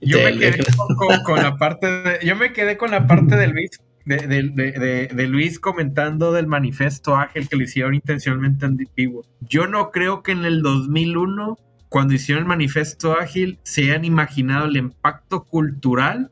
[0.00, 3.46] Yo me quedé con, con, la parte de, yo me quedé con la parte de
[3.48, 3.70] Luis,
[4.04, 9.24] de, de, de, de, Luis comentando del manifiesto ágil que le hicieron intencionalmente ambiguo.
[9.40, 14.66] Yo no creo que en el 2001, cuando hicieron el manifiesto ágil, se hayan imaginado
[14.66, 16.30] el impacto cultural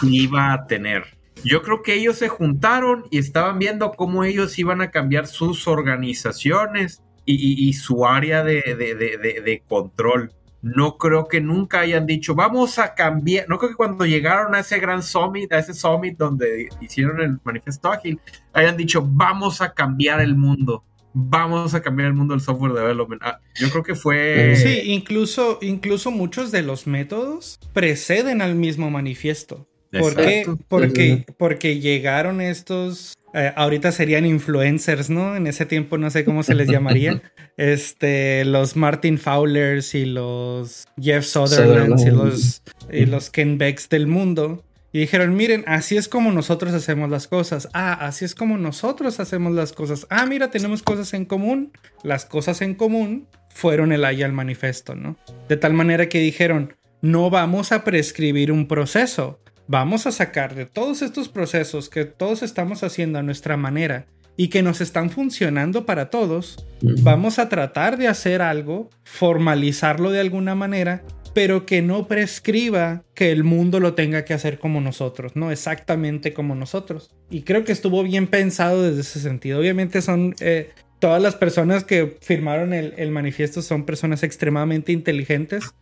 [0.00, 1.04] que iba a tener.
[1.44, 5.68] Yo creo que ellos se juntaron y estaban viendo cómo ellos iban a cambiar sus
[5.68, 12.78] organizaciones y, y, y su área de control no creo que nunca hayan dicho, vamos
[12.78, 16.68] a cambiar, no creo que cuando llegaron a ese gran summit, a ese summit donde
[16.80, 18.20] hicieron el manifiesto ágil,
[18.52, 23.22] hayan dicho, vamos a cambiar el mundo, vamos a cambiar el mundo del software development.
[23.24, 24.56] Ah, yo creo que fue...
[24.56, 29.68] Sí, incluso, incluso muchos de los métodos preceden al mismo manifiesto.
[29.90, 30.44] ¿Por qué?
[30.68, 35.36] Porque, porque llegaron estos eh, ahorita serían influencers, ¿no?
[35.36, 37.22] En ese tiempo no sé cómo se les llamaría.
[37.56, 44.06] este, los Martin Fowlers y los Jeff Sutherland y los, y los Ken Becks del
[44.06, 44.64] mundo.
[44.90, 47.68] Y dijeron, miren, así es como nosotros hacemos las cosas.
[47.74, 50.06] Ah, así es como nosotros hacemos las cosas.
[50.08, 51.72] Ah, mira, tenemos cosas en común.
[52.02, 55.16] Las cosas en común fueron el al manifiesto, ¿no?
[55.48, 59.40] De tal manera que dijeron, no vamos a prescribir un proceso.
[59.70, 64.48] Vamos a sacar de todos estos procesos que todos estamos haciendo a nuestra manera y
[64.48, 70.54] que nos están funcionando para todos, vamos a tratar de hacer algo, formalizarlo de alguna
[70.54, 71.02] manera,
[71.34, 76.32] pero que no prescriba que el mundo lo tenga que hacer como nosotros, no exactamente
[76.32, 77.14] como nosotros.
[77.28, 79.58] Y creo que estuvo bien pensado desde ese sentido.
[79.58, 85.74] Obviamente son eh, todas las personas que firmaron el, manifiesto son personas extremadamente inteligentes.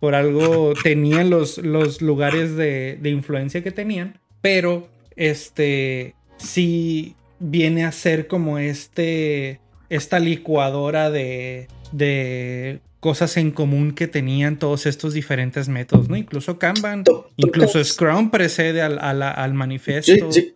[0.00, 4.18] Por algo tenían los, los lugares de, de influencia que tenían.
[4.40, 13.92] Pero, este, sí, viene a ser como este, esta licuadora de, de cosas en común
[13.92, 16.16] que tenían todos estos diferentes métodos, ¿no?
[16.16, 17.04] Incluso Kanban,
[17.36, 20.12] incluso Scrum precede al, al, manifiesto.
[20.12, 20.54] Este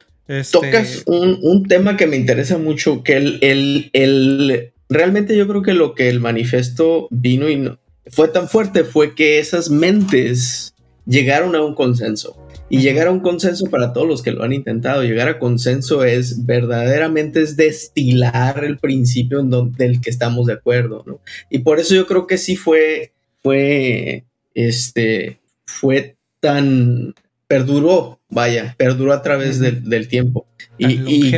[0.53, 5.61] Tocas un, un, tema que me interesa mucho, que el, el, el, realmente yo creo
[5.61, 10.75] que lo que el manifiesto vino y no, fue tan fuerte fue que esas mentes
[11.07, 12.37] llegaron a un consenso.
[12.71, 16.03] Y llegar a un consenso para todos los que lo han intentado, llegar a consenso
[16.03, 21.21] es verdaderamente es destilar el principio en del que estamos de acuerdo, ¿no?
[21.51, 23.13] Y por eso yo creo que sí fue,
[23.43, 27.15] fue, este, fue tan,
[27.47, 30.47] perduró, vaya, perduró a través del, tiempo.
[30.79, 31.33] y, y,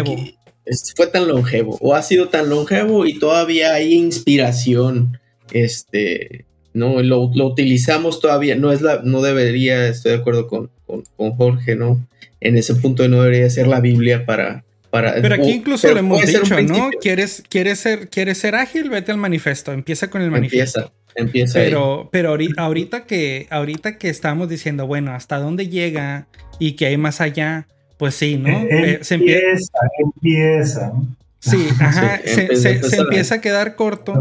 [0.97, 5.19] fue tan longevo, o ha sido tan longevo y todavía hay inspiración,
[5.53, 6.46] este,
[6.77, 7.03] ¿no?
[7.03, 12.07] Lo, utilizamos todavía, no es la, no debería, estoy de acuerdo con, con, Jorge, ¿no?
[12.41, 14.63] En ese punto no debería ser la Biblia para...
[14.91, 16.91] para pero aquí incluso lo hemos dicho, ¿no?
[17.01, 18.91] ¿Quieres, quieres, ser, ¿Quieres ser ágil?
[18.91, 20.93] Vete al manifiesto, empieza con el manifiesto.
[21.15, 26.27] Empieza, pero, pero ahorita, que, ahorita que estamos diciendo, bueno, hasta dónde llega
[26.59, 28.51] y que hay más allá, pues sí, ¿no?
[28.51, 30.93] Eh, eh, se empieza, empieza.
[31.39, 34.19] Sí, ajá, se, se, empieza a quedar corto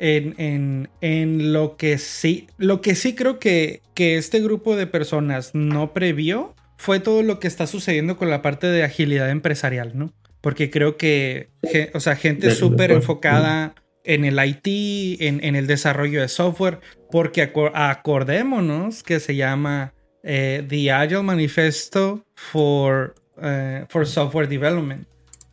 [0.00, 5.54] en, en, lo que sí, lo que sí creo que, que este grupo de personas
[5.54, 10.14] no previó fue todo lo que está sucediendo con la parte de agilidad empresarial, ¿no?
[10.40, 11.50] Porque creo que,
[11.92, 17.52] o sea, gente súper enfocada en el IT, en, en, el desarrollo de software, porque
[17.74, 25.06] acordémonos que se llama eh, The Agile Manifesto for, eh, for Software Development.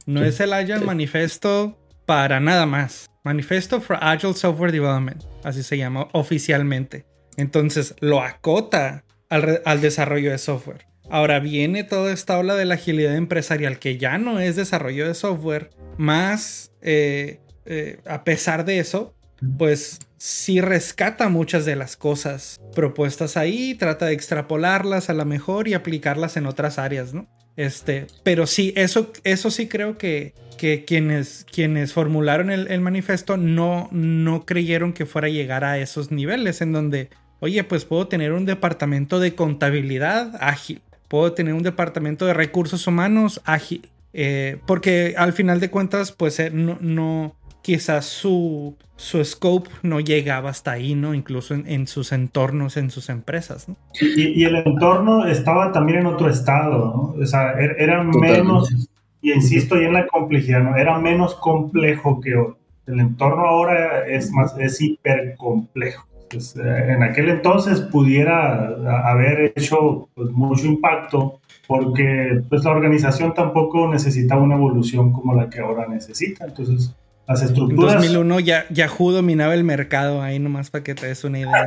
[0.06, 1.78] No es el Agile Manifesto
[2.08, 3.12] para nada más.
[3.24, 7.06] Manifesto for Agile Software Development, así se llama oficialmente.
[7.36, 10.88] Entonces lo acota al, desarrollo de software.
[11.10, 15.14] Ahora viene toda esta ola de la agilidad empresarial que ya no es desarrollo de
[15.14, 19.14] software, más eh, eh, a pesar de eso,
[19.58, 25.68] pues sí rescata muchas de las cosas propuestas ahí, trata de extrapolarlas a la mejor
[25.68, 27.28] y aplicarlas en otras áreas, ¿no?
[27.56, 33.90] Este, pero sí, eso, eso sí creo que, que quienes, quienes formularon el, manifiesto no,
[33.92, 38.34] no creyeron que fuera a llegar a esos niveles en donde, oye, pues puedo tener
[38.34, 45.16] un departamento de contabilidad ágil, puedo tener un departamento de recursos humanos ágil, eh, porque
[45.18, 47.36] al final de cuentas, pues eh, no, no,
[47.68, 51.14] quizás su, su scope no llegaba hasta ahí, ¿no?
[51.14, 53.76] Incluso en, sus entornos, en sus empresas, ¿no?
[54.00, 57.22] Y, el entorno estaba también en otro estado, ¿no?
[57.22, 58.74] O sea, er, era, menos,
[59.22, 60.78] y insisto, y en la complejidad, ¿no?
[60.78, 62.54] Era menos complejo que hoy.
[62.86, 66.08] El entorno ahora es más, es hiper complejo.
[66.30, 73.34] Pues, eh, en aquel entonces pudiera haber hecho pues, mucho impacto porque pues, la organización
[73.34, 76.46] tampoco necesitaba una evolución como la que ahora necesita.
[76.46, 76.96] Entonces,
[77.28, 77.96] las estructuras.
[77.96, 81.66] En 2001 ya, Yahoo dominaba el mercado, ahí nomás para que te des una idea.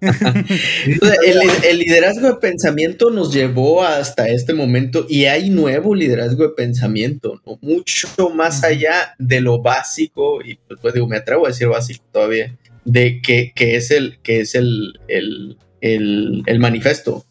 [1.68, 7.40] el, liderazgo de pensamiento nos llevó hasta este momento y hay nuevo liderazgo de pensamiento,
[7.46, 7.58] ¿no?
[7.60, 12.04] mucho más allá de lo básico, y pues, pues, digo, me atrevo a decir básico
[12.12, 17.26] todavía, de que, es el, que es el, el, el manifiesto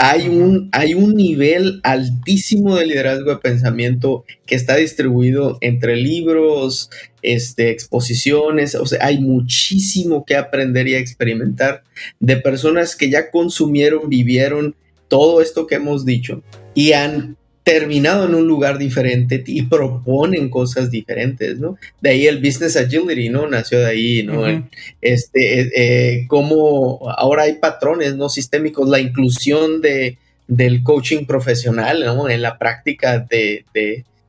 [0.00, 6.88] hay un, hay un nivel altísimo de liderazgo de pensamiento que está distribuido entre libros,
[7.20, 11.82] este, exposiciones, o sea, hay muchísimo que aprender y experimentar
[12.20, 14.76] de personas que ya consumieron, vivieron
[15.08, 16.42] todo esto que hemos dicho
[16.74, 17.37] y han
[17.68, 21.76] terminado en un lugar diferente y proponen cosas diferentes, ¿no?
[22.00, 23.46] De ahí el business agility, ¿no?
[23.46, 24.46] Nació de ahí, ¿no?
[25.02, 28.30] Este, eh, eh, como ahora hay patrones, ¿no?
[28.30, 30.16] Sistémicos, la inclusión de,
[30.46, 32.30] del coaching profesional, ¿no?
[32.30, 33.66] En la práctica de,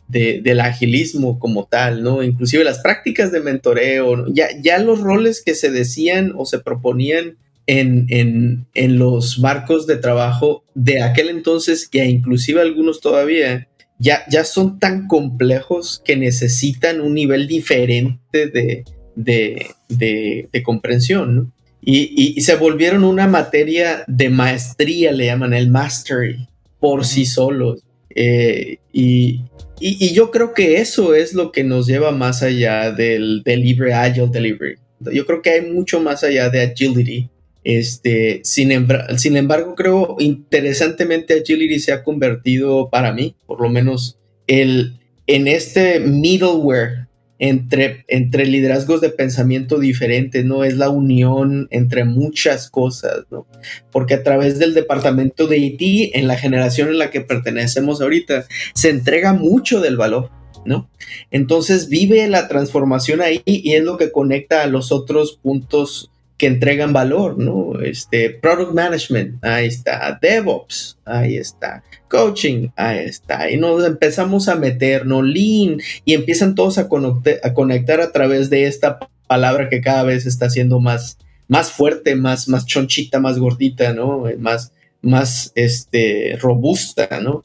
[0.10, 2.22] del agilismo como tal, ¿no?
[2.24, 7.38] Inclusive las prácticas de mentoreo, Ya, ya los roles que se decían o se proponían
[7.70, 13.68] en, en, en, los barcos de trabajo de aquel entonces, que inclusive algunos todavía,
[14.00, 21.54] ya, ya son tan complejos que necesitan un nivel diferente de, de, de, comprensión, ¿no?
[21.80, 26.48] Y, y, se volvieron una materia de maestría, le llaman el mastery,
[26.80, 27.84] por sí solos.
[28.16, 29.44] Eh, y,
[29.80, 34.30] y, yo creo que eso es lo que nos lleva más allá del delivery, agile
[34.32, 34.76] delivery.
[35.14, 37.30] Yo creo que hay mucho más allá de agility.
[37.64, 45.00] Este, sin, embargo, creo interesantemente agility se ha convertido para mí, por lo menos, el,
[45.28, 47.08] en este middleware
[47.38, 50.64] entre, entre liderazgos de pensamiento diferentes, ¿no?
[50.64, 53.48] Es la unión entre muchas cosas, ¿no?
[53.92, 58.46] Porque a través del departamento de IT, en la generación en la que pertenecemos ahorita,
[58.74, 60.32] se entrega mucho del valor,
[60.66, 60.90] ¿no?
[61.32, 66.48] Entonces vive la transformación ahí y es lo que conecta a los otros puntos que
[66.48, 67.80] entregan valor, ¿no?
[67.82, 74.56] Este, product management, ahí está, DevOps, ahí está, coaching, ahí está, y nos empezamos a
[74.56, 75.22] meter, ¿no?
[75.22, 80.04] Lean, y empiezan todos a, conectar a conectar a través de esta palabra que cada
[80.04, 81.18] vez está siendo más,
[81.50, 84.24] más fuerte, más, más chonchita, más gordita, ¿no?
[84.40, 84.72] Más,
[85.02, 87.44] más, este, robusta, ¿no?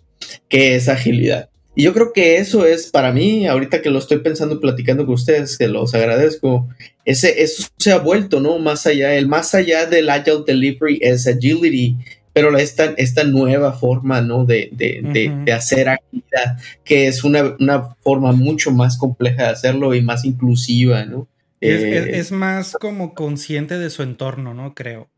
[0.49, 1.51] Que es agilidad.
[1.76, 5.14] Y yo creo que eso es para mí, ahorita que lo estoy pensando, platicando con
[5.14, 6.68] ustedes, que los agradezco,
[7.04, 8.58] ese, eso se ha vuelto, ¿no?
[8.58, 11.96] Más allá, el más allá del Agile Delivery es agility,
[12.32, 14.44] pero esta, esta nueva forma, ¿no?
[14.44, 19.48] De, de, de, de hacer agilidad, que es una, una, forma mucho más compleja de
[19.50, 21.26] hacerlo y más inclusiva, ¿no?
[21.64, 24.74] Eh, es, más como consciente de su entorno, ¿no?
[24.74, 25.08] Creo.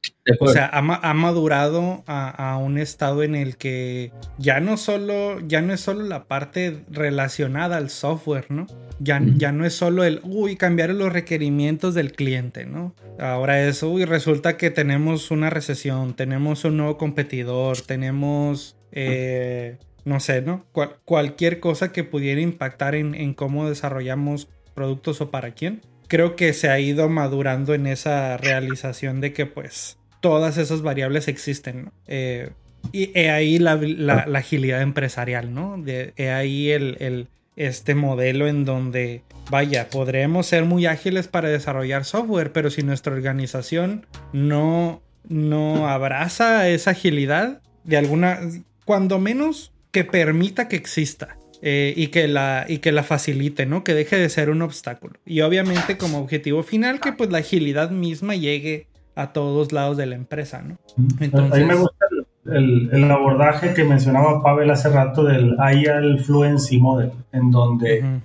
[0.40, 5.72] O sea, ha, madurado a, un estado en el que ya no solo, ya no
[5.72, 8.66] es solo la parte relacionada al software, ¿no?
[8.98, 12.94] Ya, ya no es solo el, uy, cambiar los requerimientos del cliente, ¿no?
[13.18, 20.20] Ahora es, uy, resulta que tenemos una recesión, tenemos un nuevo competidor, tenemos, eh, no
[20.20, 20.64] sé, ¿no?
[21.04, 26.52] cualquier cosa que pudiera impactar en, en cómo desarrollamos productos o para quién creo que
[26.52, 32.50] se ha ido madurando en esa realización de que pues todas esas variables existen, eh,
[32.92, 33.72] y he ahí la,
[34.34, 35.78] agilidad empresarial, ¿no?
[35.78, 42.04] De, he ahí el, este modelo en donde, vaya, podremos ser muy ágiles para desarrollar
[42.04, 48.40] software, pero si nuestra organización no, no abraza esa agilidad, de alguna,
[48.84, 51.36] cuando menos que permita que exista.
[51.62, 53.82] Eh, y, que la, y que la facilite, ¿no?
[53.82, 55.14] Que deje de ser un obstáculo.
[55.24, 60.06] Y obviamente como objetivo final que pues la agilidad misma llegue a todos lados de
[60.06, 60.76] la empresa, ¿no?
[61.18, 61.52] Entonces...
[61.52, 62.06] A mí me gusta
[62.44, 68.20] el, el, abordaje que mencionaba Pavel hace rato del IAL Fluency Model, en donde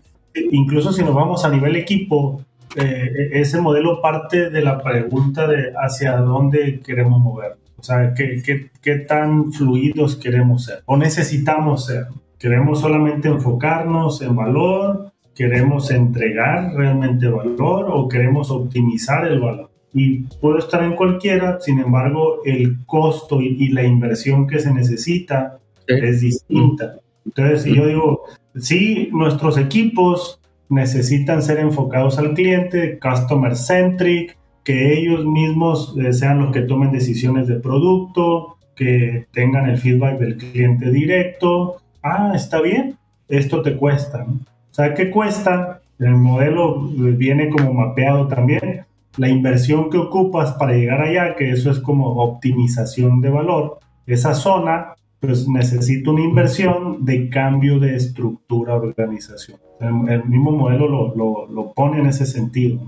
[0.51, 2.43] incluso si nos vamos a nivel equipo,
[2.75, 7.57] eh, ese modelo parte de la pregunta de hacia dónde queremos mover.
[7.77, 12.05] O sea, ¿qué, qué, qué tan fluidos queremos ser o necesitamos ser.
[12.41, 19.69] Queremos solamente enfocarnos en valor, queremos entregar realmente valor o queremos optimizar el valor.
[19.93, 25.59] Y puedo estar en cualquiera, sin embargo, el costo y, la inversión que se necesita
[25.85, 26.95] es distinta.
[27.25, 28.23] Entonces, si yo digo,
[28.55, 36.39] sí, nuestros equipos necesitan ser enfocados al cliente, customer centric, que ellos mismos eh, sean
[36.39, 42.61] los que tomen decisiones de producto, que tengan el feedback del cliente directo, ah, está
[42.61, 42.97] bien,
[43.27, 44.23] esto te cuesta.
[44.25, 44.39] ¿no?
[44.71, 45.81] ¿Sabe qué cuesta?
[45.99, 48.85] El modelo viene como mapeado también.
[49.17, 53.79] La inversión que ocupas para llegar allá, que eso es como optimización de valor.
[54.07, 59.59] Esa zona, pues necesita una inversión de cambio de estructura organización.
[59.79, 62.79] El, mismo modelo lo, lo, lo, pone en ese sentido.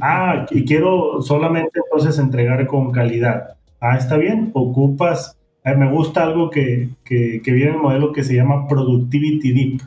[0.00, 3.56] Ah, y quiero solamente entonces entregar con calidad.
[3.80, 8.34] Ah, está bien, ocupas me gusta algo que, que, viene en el modelo que se
[8.34, 9.80] llama Productivity Deep.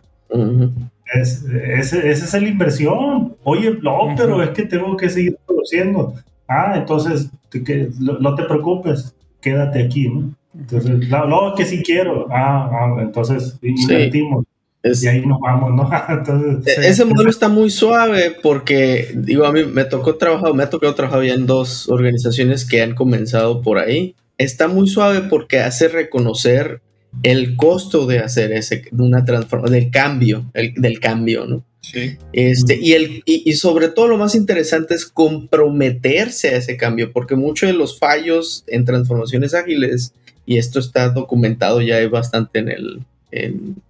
[1.13, 3.35] es, esa es la inversión.
[3.43, 6.13] Oye, no, pero es que tengo que seguir produciendo.
[6.47, 10.33] Ah, entonces que, no te preocupes, quédate aquí, ¿no?
[10.57, 12.27] Entonces, no, que sí quiero.
[12.31, 14.45] Ah, ah entonces invertimos.
[14.83, 15.89] y ahí nos vamos, ¿no?
[16.09, 20.63] Entonces, e-, ese modelo está muy suave porque, digo, a mí me tocó trabajar, me
[20.63, 25.21] ha tocado trabajar ya en dos organizaciones que han comenzado por ahí está muy suave
[25.29, 26.81] porque hace reconocer
[27.23, 31.65] el costo de hacer ese, una transformación, del cambio, del cambio, ¿no?
[31.81, 32.17] Sí.
[32.33, 37.35] Este, y, el, y, sobre todo lo más interesante es comprometerse a ese cambio, porque
[37.35, 40.13] muchos de los fallos en transformaciones ágiles,
[40.47, 43.05] y esto está documentado ya bastante en el,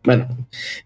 [0.03, 0.27] bueno,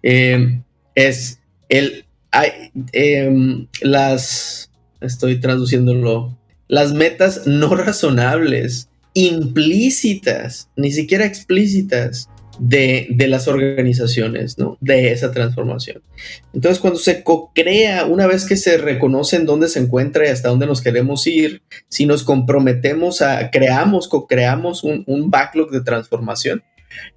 [0.03, 0.62] em,
[0.95, 6.38] es el, hay, em, las, estoy traduciéndolo
[6.70, 12.30] las metas no razonables, implícitas, ni siquiera explícitas,
[12.60, 14.78] de, las organizaciones, ¿no?
[14.82, 16.01] De esa transformación.
[16.53, 20.49] Entonces, cuando se co-crea, una vez que se reconoce en dónde se encuentra y hasta
[20.49, 26.64] dónde nos queremos ir, si nos comprometemos a, creamos, co-creamos un, backlog de transformación,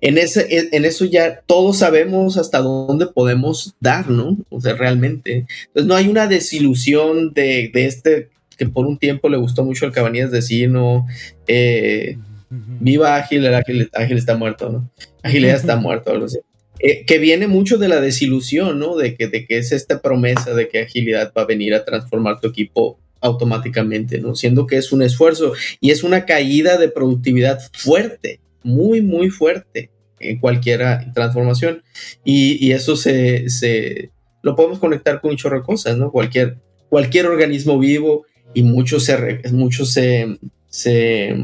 [0.00, 4.36] en, ese, en eso ya todos sabemos hasta dónde podemos dar, ¿no?
[4.50, 5.46] O sea, realmente.
[5.68, 9.92] Entonces, no hay una desilusión de, este que por un tiempo le gustó mucho al
[9.92, 11.06] Cabanillas decir, no,
[11.46, 12.16] eh,
[12.50, 14.90] viva Ágil, el ágil, ágil está muerto, ¿no?
[15.22, 16.38] Agilidad está muerto, algo así.
[16.78, 18.96] Eh, que viene mucho de la desilusión, ¿no?
[18.96, 22.40] De que, de que es esta promesa de que agilidad va a venir a transformar
[22.40, 24.34] tu equipo automáticamente, ¿no?
[24.34, 29.90] Siendo que es un esfuerzo y es una caída de productividad fuerte, muy, muy fuerte
[30.18, 31.82] en cualquier transformación.
[32.24, 34.10] Y, eso se, se,
[34.42, 36.10] lo podemos conectar con un chorro de cosas, ¿no?
[36.10, 40.38] Cualquier, cualquier organismo vivo y muchos se, muchos se,
[40.68, 41.36] se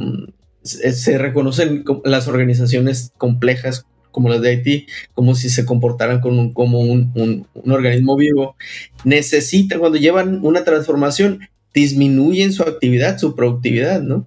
[0.69, 6.81] se reconocen las organizaciones complejas como las de Haití, como si se comportaran como, como
[6.81, 8.57] un, organismo vivo,
[9.05, 11.41] necesitan, cuando llevan una transformación,
[11.73, 14.27] disminuyen su actividad, su productividad, ¿no?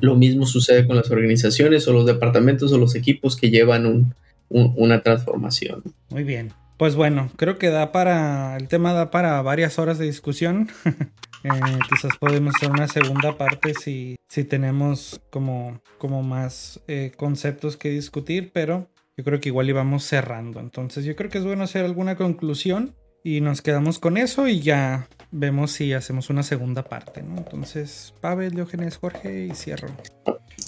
[0.00, 4.12] Lo mismo sucede con las organizaciones o los departamentos o los equipos que llevan
[4.48, 5.84] una transformación.
[6.10, 6.52] Muy bien.
[6.78, 10.68] Pues bueno, creo que da para, el tema da para varias horas de discusión.
[11.44, 17.76] Eh, quizás podemos hacer una segunda parte si, si tenemos como, como más eh, conceptos
[17.76, 20.60] que discutir, pero yo creo que igual íbamos cerrando.
[20.60, 24.60] Entonces yo creo que es bueno hacer alguna conclusión y nos quedamos con eso y
[24.60, 27.38] ya vemos si hacemos una segunda parte, ¿no?
[27.38, 29.88] Entonces, Pavel, Diógenes, Jorge y cierro.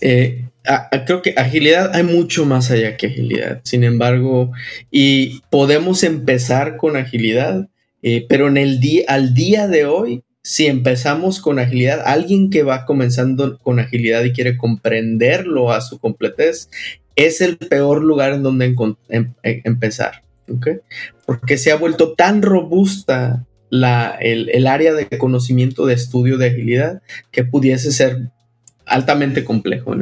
[0.01, 0.49] Eh,
[1.07, 4.53] creo que agilidad hay mucho más allá que agilidad, sin embargo,
[4.91, 7.68] y podemos empezar con agilidad,
[8.29, 13.59] pero en el al día de hoy si empezamos con agilidad, alguien que va comenzando
[13.59, 16.68] con agilidad y quiere comprenderlo a su completez,
[17.16, 18.74] es el peor lugar en donde em,
[19.09, 20.22] em, empezar.
[21.24, 27.01] Porque se ha vuelto tan robusta la, el, área de conocimiento de estudio de agilidad
[27.30, 28.30] que pudiese ser
[28.87, 29.95] altamente complejo,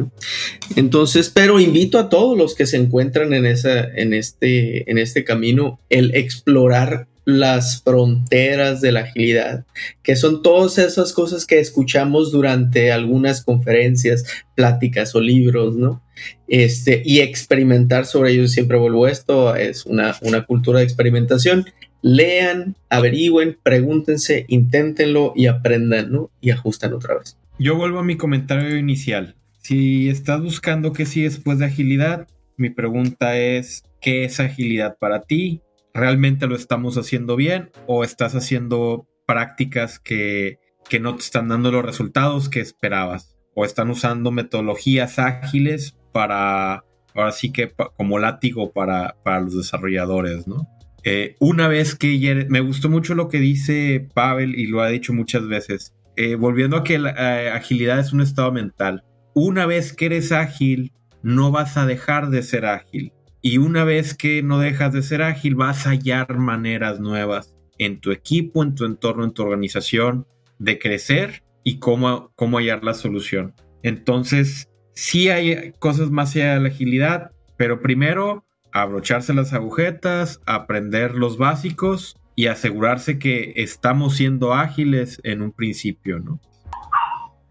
[0.76, 5.24] Entonces, pero invito a todos los que se encuentran en, esa, en, este, en este
[5.24, 9.64] camino el explorar las fronteras de la agilidad,
[10.02, 14.24] que son todas esas cosas que escuchamos durante algunas conferencias,
[14.56, 16.02] pláticas o libros, ¿no?
[16.48, 21.66] Este, y experimentar sobre ellos, siempre vuelvo a esto, es una, una cultura de experimentación.
[22.02, 26.30] Lean, averigüen, pregúntense, inténtenlo y aprendan, ¿no?
[26.40, 27.36] Y ajustan otra vez.
[27.58, 29.36] Yo vuelvo a mi comentario inicial.
[29.58, 32.26] Si estás buscando qué sí después de agilidad,
[32.56, 35.62] mi pregunta es, ¿qué es agilidad para ti?
[35.94, 40.58] ¿realmente lo estamos haciendo bien o estás haciendo prácticas que,
[41.00, 43.36] no te están dando los resultados que esperabas?
[43.54, 46.84] ¿O están usando metodologías ágiles para,
[47.14, 50.68] ahora sí que como látigo para, para los desarrolladores, ¿no?
[51.04, 55.12] Eh, una vez que me gustó mucho lo que dice Pavel y lo ha dicho
[55.12, 59.04] muchas veces, eh, volviendo a que la eh, agilidad es un estado mental.
[59.34, 60.92] Una vez que eres ágil,
[61.22, 63.12] no vas a dejar de ser ágil.
[63.40, 68.00] Y una vez que no dejas de ser ágil, vas a hallar maneras nuevas en
[68.00, 70.26] tu equipo, en tu entorno, en tu organización,
[70.58, 73.54] de crecer y cómo, cómo hallar la solución.
[73.82, 81.14] Entonces, sí hay cosas más allá de la agilidad, pero primero abrocharse las agujetas, aprender
[81.14, 86.40] los básicos y asegurarse que estamos siendo ágiles en un principio, ¿no?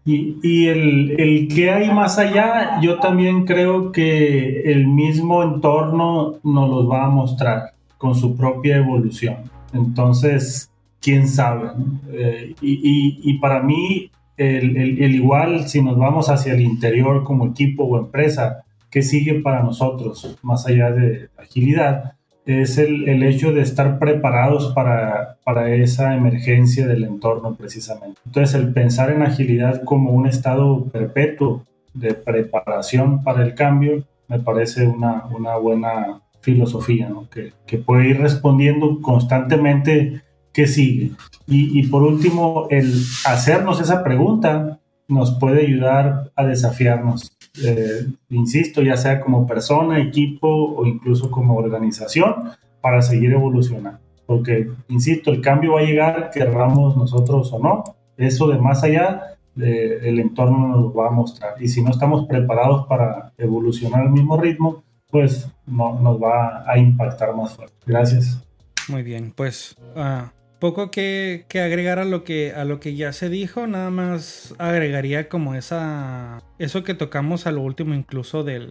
[0.04, 6.68] Y, el, el que hay más allá, yo también creo que el mismo entorno nos
[6.68, 9.36] los va a mostrar con su propia evolución.
[9.72, 10.70] Entonces,
[11.00, 11.70] quién sabe.
[12.12, 17.46] Eh, y, y, para mí, el, el, igual, si nos vamos hacia el interior como
[17.46, 18.58] equipo o empresa,
[18.90, 22.12] ¿qué sigue para nosotros más allá de agilidad?
[22.46, 28.20] Es el, el, hecho de estar preparados para, para, esa emergencia del entorno precisamente.
[28.26, 31.64] Entonces el pensar en agilidad como un estado perpetuo
[31.94, 38.20] de preparación para el cambio me parece una, una buena filosofía, que, que, puede ir
[38.20, 40.22] respondiendo constantemente
[40.52, 41.12] qué sigue.
[41.46, 42.92] Y, y por último, el
[43.26, 50.48] hacernos esa pregunta nos puede ayudar a desafiarnos eh, insisto, ya sea como persona, equipo
[50.48, 52.50] o incluso como organización,
[52.80, 54.00] para seguir evolucionando.
[54.26, 57.84] Porque, insisto, el cambio va a llegar, querramos nosotros o no.
[58.16, 61.60] Eso de más allá, el entorno nos va a mostrar.
[61.60, 66.78] Y si no estamos preparados para evolucionar al mismo ritmo, pues no, nos va a
[66.78, 67.74] impactar más fuerte.
[67.86, 68.42] Gracias.
[68.88, 69.76] Muy bien, pues...
[69.94, 74.54] Uh poco que, agregar a lo que, a lo que ya se dijo, nada más
[74.58, 78.70] agregaría como esa, eso que tocamos a lo último incluso del,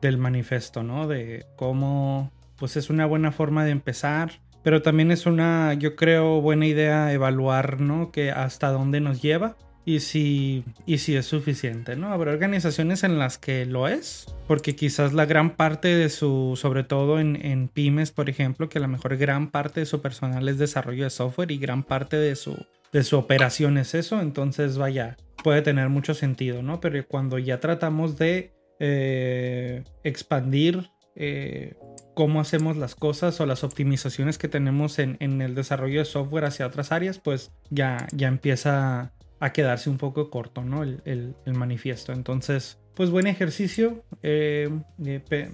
[0.00, 1.06] del manifesto, ¿no?
[1.06, 6.40] De cómo, pues es una buena forma de empezar, pero también es una, yo creo,
[6.40, 8.12] buena idea evaluar, ¿no?
[8.12, 12.12] Que hasta dónde nos lleva y si, y si es suficiente, ¿no?
[12.12, 16.82] Habrá organizaciones en las que lo es, porque quizás la gran parte de su, sobre
[16.82, 21.04] todo en, pymes, por ejemplo, que la mejor gran parte de su personal es desarrollo
[21.04, 25.62] de software y gran parte de su, de su operación es eso, entonces vaya, puede
[25.62, 26.80] tener mucho sentido, ¿no?
[26.80, 31.76] Pero cuando ya tratamos de eh, expandir eh,
[32.14, 36.46] cómo hacemos las cosas o las optimizaciones que tenemos en, en, el desarrollo de software
[36.46, 40.82] hacia otras áreas, pues ya, ya empieza a quedarse un poco corto, ¿no?
[40.82, 42.12] El, manifiesto.
[42.12, 44.70] Entonces, pues buen ejercicio, eh,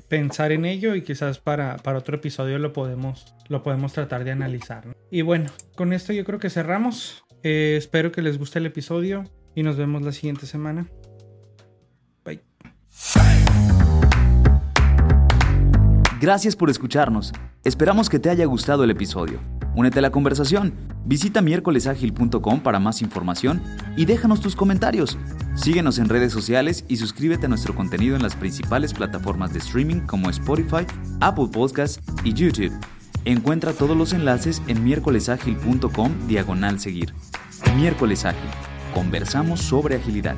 [0.09, 4.31] pensar en ello y quizás para, para, otro episodio lo podemos, lo podemos tratar de
[4.31, 4.97] analizar.
[5.11, 7.25] Y bueno, con esto yo creo que cerramos.
[7.43, 9.25] Eh, espero que les guste el episodio
[9.55, 10.89] y nos vemos la siguiente semana.
[12.25, 12.41] Bye.
[16.21, 17.33] Gracias por escucharnos.
[17.65, 19.41] Esperamos que te haya gustado el episodio.
[19.75, 20.75] Únete a la conversación.
[21.05, 23.63] Visita miércolesagil.com para más información
[23.97, 25.19] y déjanos tus comentarios.
[25.55, 30.01] Síguenos en redes sociales y suscríbete a nuestro contenido en las principales plataformas de streaming
[30.01, 30.87] como Spotify,
[31.21, 32.73] Apple Podcasts y YouTube.
[33.25, 37.15] Encuentra todos los enlaces en miércolesagil.com diagonal seguir.
[37.77, 38.51] Miércoles Ágil.
[38.95, 40.37] Conversamos sobre agilidad.